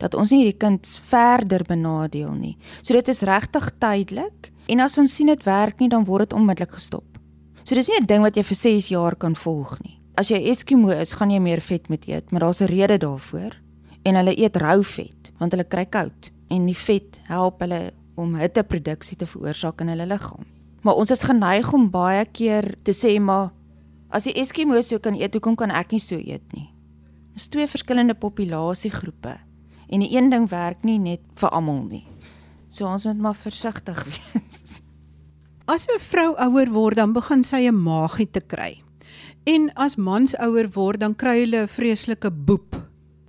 dat 0.00 0.16
ons 0.16 0.32
nie 0.32 0.40
hierdie 0.40 0.58
kind 0.58 0.88
verder 1.12 1.62
benadeel 1.68 2.32
nie. 2.34 2.56
So 2.80 2.96
dit 2.96 3.06
is 3.12 3.20
regtig 3.28 3.68
tydelik 3.78 4.50
en 4.72 4.82
as 4.82 4.98
ons 4.98 5.14
sien 5.14 5.30
dit 5.30 5.46
werk 5.46 5.78
nie, 5.78 5.90
dan 5.92 6.08
word 6.08 6.30
dit 6.30 6.38
onmiddellik 6.40 6.74
gestop. 6.74 7.20
So 7.62 7.76
dis 7.76 7.88
nie 7.88 8.00
'n 8.00 8.06
ding 8.06 8.22
wat 8.22 8.34
jy 8.34 8.42
vir 8.42 8.56
6 8.56 8.88
jaar 8.88 9.14
kan 9.14 9.36
volg 9.36 9.78
nie. 9.84 10.00
As 10.16 10.28
jy 10.28 10.42
Eskimo 10.50 10.88
is, 10.88 11.12
gaan 11.12 11.30
jy 11.30 11.38
meer 11.38 11.60
vet 11.60 11.88
moet 11.88 12.08
eet, 12.08 12.32
maar 12.32 12.40
daar's 12.40 12.62
'n 12.62 12.66
rede 12.66 12.98
daarvoor. 12.98 13.54
En 14.02 14.14
hulle 14.14 14.36
eet 14.36 14.56
rou 14.56 14.82
vet 14.82 15.32
want 15.38 15.52
hulle 15.52 15.68
kry 15.68 15.84
koud 15.84 16.32
en 16.48 16.66
die 16.66 16.76
vet 16.76 17.20
help 17.28 17.60
hulle 17.60 17.92
om 18.16 18.34
hitteproduksie 18.34 19.16
te 19.16 19.26
veroorsaak 19.26 19.80
in 19.80 19.88
hulle 19.88 20.06
liggaam. 20.06 20.59
Maar 20.82 20.94
ons 20.94 21.10
is 21.10 21.22
geneig 21.22 21.72
om 21.72 21.90
baie 21.92 22.24
keer 22.32 22.74
te 22.82 22.92
sê 22.96 23.18
maar 23.20 23.50
as 24.10 24.26
die 24.26 24.34
Eskimo 24.40 24.80
so 24.82 24.98
kan 24.98 25.14
eet, 25.14 25.34
hoekom 25.36 25.56
kan 25.56 25.70
ek 25.70 25.92
nie 25.92 26.02
so 26.02 26.16
eet 26.16 26.44
nie? 26.56 26.70
Dis 27.36 27.48
twee 27.52 27.68
verskillende 27.70 28.16
populasiegroepe 28.18 29.36
en 29.90 30.02
die 30.04 30.10
een 30.14 30.30
ding 30.30 30.48
werk 30.50 30.84
nie 30.86 30.98
net 30.98 31.22
vir 31.38 31.50
almal 31.54 31.82
nie. 31.86 32.06
So 32.70 32.86
ons 32.86 33.06
moet 33.06 33.18
maar 33.18 33.38
versigtig 33.38 33.98
wees. 34.10 34.80
As 35.70 35.86
'n 35.86 36.00
vrou 36.02 36.34
ouer 36.34 36.70
word, 36.70 36.96
dan 36.96 37.12
begin 37.12 37.42
sy 37.44 37.68
'n 37.68 37.74
maagie 37.74 38.30
te 38.30 38.40
kry. 38.40 38.82
En 39.46 39.70
as 39.74 39.96
mans 39.96 40.34
ouer 40.38 40.68
word, 40.74 41.00
dan 41.00 41.14
kry 41.14 41.40
hulle 41.40 41.62
'n 41.62 41.68
vreeslike 41.68 42.30
boep. 42.30 42.76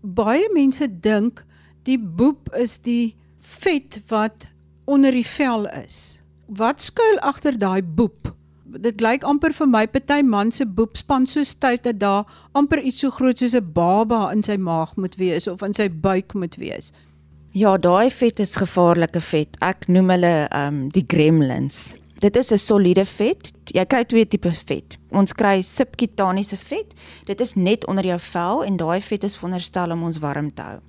Baie 0.02 0.50
mense 0.54 0.88
dink 0.88 1.46
die 1.84 1.98
boep 1.98 2.50
is 2.54 2.78
die 2.78 3.16
vet 3.40 4.02
wat 4.10 4.50
onder 4.86 5.12
die 5.12 5.26
vel 5.26 5.66
is. 5.66 6.21
Wat 6.52 6.82
skuil 6.84 7.20
agter 7.24 7.56
daai 7.56 7.80
boep? 7.80 8.28
Dit 8.84 9.00
lyk 9.00 9.24
amper 9.24 9.54
vir 9.56 9.70
my 9.72 9.86
party 9.88 10.18
man 10.28 10.50
se 10.52 10.66
boep 10.68 10.98
span 11.00 11.24
so 11.24 11.46
styf 11.48 11.86
dat 11.86 12.02
daar 12.02 12.28
amper 12.60 12.82
iets 12.84 13.00
so 13.00 13.10
groot 13.16 13.40
soos 13.40 13.56
'n 13.56 13.72
baba 13.74 14.32
in 14.34 14.44
sy 14.44 14.58
maag 14.58 14.98
moet 14.98 15.16
wees 15.16 15.48
of 15.48 15.64
in 15.64 15.74
sy 15.74 15.88
buik 15.88 16.34
moet 16.34 16.56
wees. 16.60 16.92
Ja, 17.54 17.78
daai 17.78 18.10
vet 18.10 18.40
is 18.40 18.56
gevaarlike 18.56 19.22
vet. 19.22 19.56
Ek 19.62 19.88
noem 19.88 20.10
hulle 20.10 20.48
ehm 20.52 20.68
um, 20.68 20.90
die 20.90 21.06
gremlins. 21.08 21.96
Dit 22.20 22.36
is 22.36 22.52
'n 22.52 22.58
soliede 22.58 23.06
vet. 23.06 23.52
Jy 23.66 23.86
kry 23.86 24.04
twee 24.04 24.26
tipe 24.26 24.52
vet. 24.52 24.98
Ons 25.12 25.34
kry 25.34 25.62
subkutaniese 25.62 26.58
vet. 26.58 26.94
Dit 27.26 27.42
is 27.42 27.56
net 27.56 27.88
onder 27.88 28.06
jou 28.06 28.20
vel 28.20 28.64
en 28.64 28.78
daai 28.78 29.02
vet 29.02 29.24
is 29.24 29.38
veronderstel 29.38 29.92
om 29.92 30.04
ons 30.04 30.20
warm 30.20 30.54
te 30.54 30.62
hou. 30.62 30.80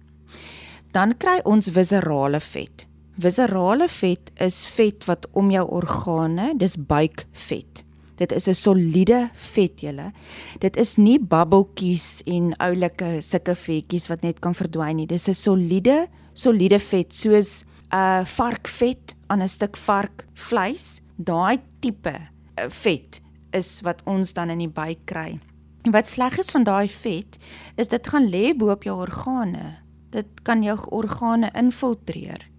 Dan 0.90 1.16
kry 1.16 1.40
ons 1.44 1.68
viserale 1.68 2.40
vet. 2.40 2.91
Viserale 3.20 3.88
vet 3.92 4.30
is 4.40 4.62
vet 4.72 5.04
wat 5.04 5.26
om 5.36 5.50
jou 5.52 5.64
organe, 5.76 6.54
dis 6.56 6.78
buikvet. 6.80 7.84
Dit 8.16 8.32
is 8.32 8.48
'n 8.48 8.54
soliede 8.54 9.30
vet 9.34 9.80
julle. 9.80 10.12
Dit 10.60 10.76
is 10.76 10.96
nie 10.96 11.18
babbeltjies 11.18 12.22
en 12.26 12.54
oulike 12.56 13.20
sulke 13.22 13.54
vetjies 13.54 14.08
wat 14.08 14.22
net 14.22 14.40
kan 14.40 14.54
verdwyn 14.54 14.96
nie. 14.96 15.06
Dis 15.06 15.28
'n 15.28 15.34
soliede, 15.34 16.08
soliede 16.34 16.78
vet 16.78 17.12
soos 17.12 17.64
'n 17.92 17.96
uh, 17.96 18.24
varkvet 18.24 19.14
aan 19.28 19.42
'n 19.42 19.48
stuk 19.48 19.76
varkvleis. 19.76 21.00
Daai 21.16 21.60
tipe 21.80 22.14
uh, 22.58 22.68
vet 22.68 23.20
is 23.52 23.80
wat 23.82 24.02
ons 24.06 24.32
dan 24.32 24.50
in 24.50 24.58
die 24.58 24.68
buik 24.68 25.04
kry. 25.04 25.38
En 25.84 25.90
wat 25.90 26.08
sleg 26.08 26.38
is 26.38 26.50
van 26.50 26.64
daai 26.64 26.88
vet 26.88 27.38
is 27.76 27.88
dit 27.88 28.06
gaan 28.06 28.30
lê 28.30 28.56
bo 28.56 28.70
op 28.70 28.84
jou 28.84 29.00
organe. 29.00 29.78
Dit 30.10 30.26
kan 30.42 30.62
jou 30.62 30.78
organe 30.90 31.50
infiltreer 31.54 32.51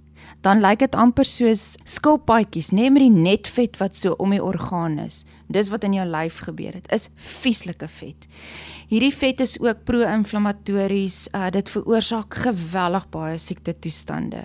dan 0.44 0.60
lyk 0.60 0.82
dit 0.84 0.96
amper 1.00 1.28
soos 1.28 1.78
skilpaadjies, 1.88 2.74
net 2.76 2.92
met 2.92 3.06
die 3.06 3.14
netvet 3.14 3.78
wat 3.80 3.96
so 3.96 4.18
om 4.20 4.34
die 4.36 4.44
organe 4.44 5.08
is. 5.08 5.22
Dis 5.54 5.70
wat 5.72 5.86
in 5.88 5.96
jou 5.96 6.06
lyf 6.08 6.42
gebeur 6.44 6.76
het, 6.76 6.90
is 6.92 7.08
vieslike 7.16 7.88
vet. 7.88 8.28
Hierdie 8.92 9.14
vet 9.16 9.44
is 9.46 9.56
ook 9.64 9.86
pro-inflammatories, 9.88 11.28
uh, 11.32 11.48
dit 11.54 11.72
veroorsaak 11.72 12.36
geweldig 12.44 13.08
baie 13.14 13.40
siekte 13.40 13.76
toestande. 13.80 14.44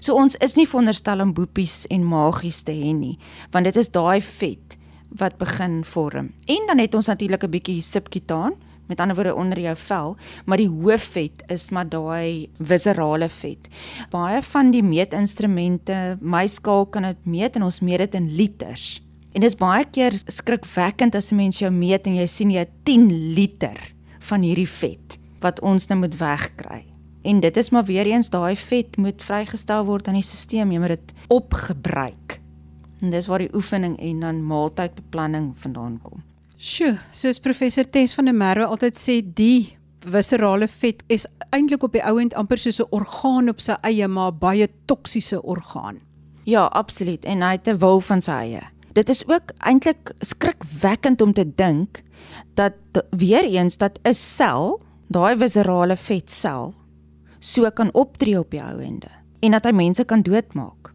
So 0.00 0.16
ons 0.20 0.36
is 0.44 0.56
nie 0.58 0.68
veronderstel 0.68 1.24
om 1.24 1.32
boepies 1.36 1.86
en 1.92 2.04
magies 2.08 2.60
te 2.66 2.74
hê 2.76 2.92
nie, 2.96 3.16
want 3.54 3.68
dit 3.68 3.76
is 3.80 3.92
daai 3.94 4.20
vet 4.24 4.76
wat 5.18 5.38
begin 5.40 5.80
vorm. 5.88 6.32
En 6.46 6.68
dan 6.68 6.82
het 6.82 6.94
ons 6.94 7.08
natuurlik 7.08 7.44
'n 7.44 7.50
bietjie 7.50 7.80
subkutaan 7.80 8.52
met 8.88 9.00
ander 9.00 9.16
woorde 9.16 9.34
onder 9.34 9.60
jou 9.60 9.74
vel, 9.76 10.16
maar 10.46 10.60
die 10.60 10.68
hoofvet 10.68 11.44
is 11.52 11.68
maar 11.70 11.88
daai 11.88 12.48
viserale 12.58 13.28
vet. 13.28 13.68
Baie 14.10 14.42
van 14.42 14.72
die 14.74 14.82
meetinstrumente, 14.82 16.16
my 16.20 16.46
skaal 16.48 16.86
kan 16.86 17.02
dit 17.02 17.24
meet 17.24 17.56
en 17.56 17.68
ons 17.68 17.80
meet 17.80 17.98
dit 18.06 18.14
in 18.14 18.30
liters. 18.36 18.98
En 19.32 19.44
dit 19.44 19.50
is 19.50 19.58
baie 19.58 19.84
keer 19.84 20.16
skrikwekkend 20.26 21.14
as 21.14 21.30
'n 21.32 21.36
mens 21.36 21.58
jou 21.58 21.70
meet 21.70 22.06
en 22.06 22.16
jy 22.16 22.26
sien 22.26 22.50
jy 22.50 22.66
10 22.84 23.34
liter 23.34 23.78
van 24.20 24.42
hierdie 24.42 24.68
vet 24.68 25.18
wat 25.40 25.60
ons 25.60 25.86
nou 25.88 25.98
moet 25.98 26.16
wegkry. 26.16 26.84
En 27.22 27.40
dit 27.40 27.56
is 27.56 27.70
maar 27.70 27.84
weer 27.84 28.06
eens 28.06 28.30
daai 28.30 28.56
vet 28.56 28.96
moet 28.96 29.22
vrygestel 29.22 29.84
word 29.84 30.08
aan 30.08 30.14
die 30.14 30.22
stelsel, 30.22 30.72
jy 30.72 30.78
moet 30.78 30.88
dit 30.88 31.14
opgebruik. 31.28 32.40
En 33.00 33.10
dis 33.10 33.26
waar 33.26 33.38
die 33.38 33.54
oefening 33.54 33.98
en 33.98 34.20
dan 34.20 34.42
maaltydbeplanning 34.46 35.52
vandaan 35.56 36.00
kom. 36.02 36.27
Sjoe, 36.58 36.96
soos 37.14 37.38
professor 37.38 37.86
Tess 37.86 38.16
van 38.18 38.26
der 38.26 38.34
Merwe 38.34 38.64
altyd 38.66 38.96
sê, 38.98 39.20
die 39.22 39.76
viscerale 40.02 40.66
vet 40.66 41.04
is 41.06 41.28
eintlik 41.54 41.84
op 41.86 41.92
die 41.94 42.02
ou 42.02 42.16
end 42.18 42.34
amper 42.34 42.58
soos 42.58 42.80
'n 42.82 42.90
orgaan 42.90 43.48
op 43.48 43.60
sy 43.62 43.76
eie, 43.86 44.08
maar 44.08 44.32
baie 44.32 44.66
toksiese 44.90 45.38
orgaan. 45.42 46.00
Ja, 46.44 46.66
absoluut. 46.74 47.24
En 47.24 47.42
hy 47.42 47.52
het 47.52 47.68
'n 47.68 47.78
wil 47.78 48.00
van 48.00 48.22
sy 48.22 48.32
eie. 48.32 48.62
Dit 48.92 49.08
is 49.08 49.22
ook 49.28 49.52
eintlik 49.58 50.12
skrikwekkend 50.20 51.20
om 51.20 51.32
te 51.32 51.46
dink 51.54 52.02
dat 52.54 52.74
weer 53.10 53.44
eens 53.44 53.76
dat 53.76 54.00
'n 54.02 54.14
sel, 54.14 54.80
daai 55.06 55.36
viscerale 55.36 55.96
vet 55.96 56.30
sel, 56.30 56.74
so 57.38 57.70
kan 57.70 57.94
optree 57.94 58.38
op 58.38 58.50
die 58.50 58.62
ou 58.62 58.82
ende 58.82 59.10
en 59.40 59.50
dat 59.50 59.64
hy 59.64 59.72
mense 59.72 60.04
kan 60.04 60.22
doodmaak. 60.22 60.92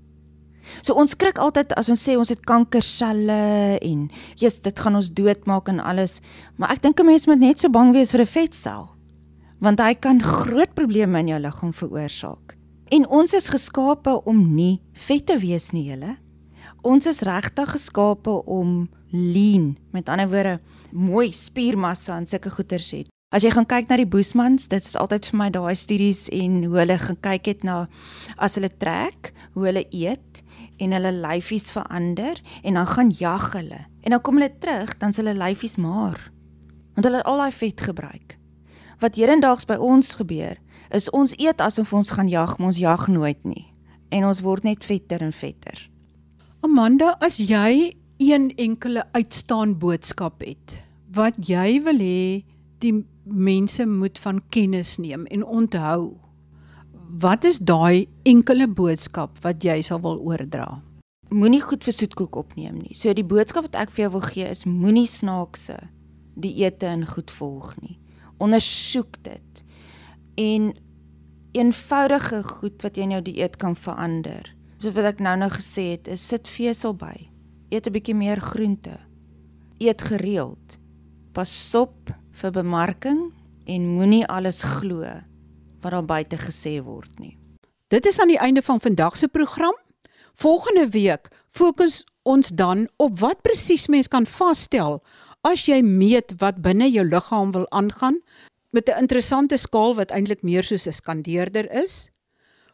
So 0.81 0.93
ons 0.93 1.11
skrik 1.15 1.39
altyd 1.41 1.73
as 1.79 1.89
ons 1.89 2.01
sê 2.01 2.15
ons 2.17 2.29
het 2.29 2.41
kankerselle 2.45 3.77
en 3.81 4.09
jy's 4.39 4.59
dit 4.63 4.79
gaan 4.79 4.95
ons 4.95 5.11
doodmaak 5.11 5.69
en 5.69 5.79
alles, 5.79 6.19
maar 6.57 6.71
ek 6.71 6.81
dink 6.81 6.99
'n 6.99 7.05
mens 7.05 7.27
moet 7.27 7.39
net 7.39 7.59
so 7.59 7.69
bang 7.69 7.93
wees 7.93 8.11
vir 8.11 8.21
'n 8.21 8.25
vetsel. 8.25 8.89
Want 9.59 9.79
hy 9.79 9.93
kan 9.95 10.21
groot 10.21 10.73
probleme 10.73 11.19
in 11.19 11.27
jou 11.27 11.39
liggaam 11.39 11.73
veroorsaak. 11.73 12.57
En 12.91 13.07
ons 13.07 13.33
is 13.33 13.49
geskape 13.49 14.21
om 14.25 14.55
nie 14.55 14.81
vet 14.93 15.25
te 15.25 15.37
wees 15.39 15.71
nie, 15.71 15.89
julle. 15.89 16.17
Ons 16.83 17.07
is 17.07 17.21
regtig 17.21 17.71
geskape 17.71 18.45
om 18.45 18.89
lean, 19.09 19.77
met 19.91 20.09
ander 20.09 20.27
woorde, 20.27 20.59
mooi 20.91 21.31
spiermassa 21.31 22.17
en 22.17 22.27
sulke 22.27 22.51
goeters 22.51 22.91
het. 22.91 23.07
As 23.33 23.41
jy 23.41 23.49
gaan 23.49 23.65
kyk 23.65 23.87
na 23.89 23.97
die 23.97 24.05
Boesmans, 24.05 24.67
dit 24.69 24.85
is 24.85 24.93
altyd 24.99 25.25
vir 25.25 25.37
my 25.39 25.47
daai 25.49 25.73
studies 25.73 26.27
en 26.29 26.59
hoe 26.67 26.77
hulle 26.83 26.99
gaan 27.01 27.17
kyk 27.25 27.47
het 27.49 27.63
na 27.65 27.77
as 28.37 28.59
hulle 28.59 28.69
trek, 28.69 29.31
hoe 29.55 29.65
hulle 29.71 29.87
eet 29.89 30.42
en 30.77 30.91
hulle 30.91 31.11
lyfies 31.11 31.71
verander 31.71 32.41
en 32.63 32.73
dan 32.73 32.87
gaan 32.87 33.11
jag 33.17 33.51
hulle. 33.53 33.85
En 34.01 34.11
dan 34.11 34.21
kom 34.21 34.39
hulle 34.39 34.51
terug, 34.59 34.97
dan 34.97 35.13
s 35.13 35.21
hulle 35.21 35.33
lyfies 35.33 35.75
maar. 35.75 36.31
Want 36.93 37.05
hulle 37.05 37.17
het 37.17 37.25
al 37.25 37.37
daai 37.37 37.51
vet 37.51 37.81
gebruik. 37.81 38.37
Wat 38.99 39.15
hedendaags 39.15 39.65
by 39.65 39.75
ons 39.75 40.15
gebeur, 40.15 40.57
is 40.89 41.09
ons 41.09 41.33
eet 41.37 41.61
asof 41.61 41.93
ons 41.93 42.11
gaan 42.11 42.29
jag, 42.29 42.57
maar 42.57 42.67
ons 42.67 42.77
jag 42.77 43.07
nooit 43.07 43.43
nie. 43.43 43.73
En 44.09 44.25
ons 44.25 44.41
word 44.41 44.63
net 44.63 44.85
vetter 44.85 45.21
en 45.21 45.33
vetter. 45.33 45.89
Amanda, 46.61 47.15
as 47.19 47.37
jy 47.37 47.95
een 48.17 48.51
enkele 48.55 49.03
uitstaan 49.11 49.77
boodskap 49.79 50.41
het 50.45 50.79
wat 51.13 51.37
jy 51.45 51.81
wil 51.85 51.99
hê 52.01 52.43
die 52.81 52.93
mense 53.23 53.85
moet 53.85 54.17
van 54.19 54.41
kennis 54.49 54.97
neem 54.97 55.25
en 55.25 55.45
onthou. 55.45 56.22
Wat 57.13 57.43
is 57.43 57.59
daai 57.61 58.07
enkele 58.25 58.65
boodskap 58.65 59.37
wat 59.43 59.61
jy 59.61 59.75
sal 59.85 59.99
wil 60.01 60.15
oordra? 60.25 60.79
Moenie 61.29 61.61
goed 61.61 61.83
vir 61.85 61.93
soetkoek 61.93 62.37
opneem 62.41 62.79
nie. 62.79 62.95
So 62.97 63.13
die 63.13 63.25
boodskap 63.25 63.67
wat 63.67 63.75
ek 63.77 63.91
vir 63.93 64.07
jou 64.07 64.13
wil 64.15 64.23
gee 64.25 64.47
is 64.49 64.63
moenie 64.65 65.05
snaakse 65.05 65.75
dieete 66.41 66.87
en 66.89 67.03
goed 67.05 67.29
volg 67.29 67.75
nie. 67.83 67.99
Ondersoek 68.41 69.19
dit. 69.27 69.61
En 70.41 70.71
eenvoudige 71.53 72.39
goed 72.47 72.81
wat 72.81 72.97
jy 72.97 73.05
in 73.05 73.13
jou 73.13 73.21
dieet 73.27 73.59
kan 73.61 73.77
verander. 73.77 74.49
Soos 74.81 74.95
wat 74.97 75.11
ek 75.11 75.21
nou-nou 75.21 75.51
gesê 75.53 75.91
het, 75.91 76.09
is 76.09 76.25
sit 76.25 76.49
vesel 76.49 76.95
by. 76.97 77.13
Eet 77.69 77.85
'n 77.85 77.93
bietjie 77.93 78.15
meer 78.17 78.41
groente. 78.41 78.97
Eet 79.77 80.01
gereeld. 80.01 80.79
Pas 81.33 81.75
op 81.75 82.09
vir 82.41 82.51
bemarking 82.51 83.29
en 83.69 83.87
moenie 84.01 84.25
alles 84.25 84.63
glo 84.63 85.05
wat 85.83 85.91
daar 85.91 86.05
buite 86.05 86.37
gesê 86.37 86.79
word 86.83 87.19
nie. 87.19 87.37
Dit 87.93 88.05
is 88.09 88.19
aan 88.19 88.31
die 88.31 88.39
einde 88.41 88.61
van 88.61 88.79
vandag 88.79 89.17
se 89.17 89.27
program. 89.27 89.75
Volgende 90.33 90.87
week 90.89 91.29
fokus 91.49 92.03
ons 92.23 92.49
dan 92.49 92.87
op 92.97 93.19
wat 93.19 93.41
presies 93.41 93.87
mens 93.87 94.07
kan 94.07 94.25
vasstel 94.25 95.03
as 95.43 95.67
jy 95.67 95.81
meet 95.83 96.33
wat 96.39 96.61
binne 96.63 96.87
jou 96.89 97.03
liggaam 97.05 97.51
wil 97.51 97.67
aangaan 97.69 98.21
met 98.73 98.89
'n 98.89 98.99
interessante 98.99 99.57
skaal 99.57 99.95
wat 99.95 100.11
eintlik 100.11 100.41
meer 100.41 100.63
soos 100.63 100.87
'n 100.87 100.93
skandeerder 100.93 101.71
is. 101.71 102.09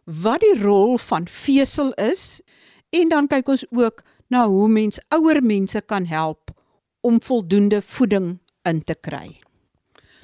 Wat 0.05 0.39
die 0.39 0.61
rol 0.61 0.97
van 0.97 1.27
vesel 1.27 1.91
is 1.93 2.41
en 2.89 3.09
dan 3.09 3.27
kyk 3.27 3.47
ons 3.47 3.65
ook 3.71 4.03
na 4.27 4.47
hoe 4.47 4.69
mens 4.69 4.99
ouer 5.09 5.43
mense 5.43 5.81
kan 5.81 6.05
help 6.05 6.51
om 7.01 7.21
voldoende 7.21 7.81
voeding 7.81 8.39
in 8.63 8.83
te 8.83 8.95
kry. 8.95 9.41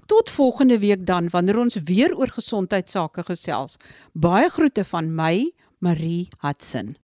Tot 0.06 0.30
volgende 0.30 0.80
week 0.80 1.06
dan 1.06 1.30
wanneer 1.30 1.58
ons 1.58 1.76
weer 1.84 2.14
oor 2.18 2.30
gesondheidsake 2.30 3.24
gesels. 3.26 3.78
Baie 4.14 4.50
groete 4.50 4.84
van 4.86 5.16
my, 5.16 5.52
Marie 5.80 6.28
Hudson. 6.40 6.96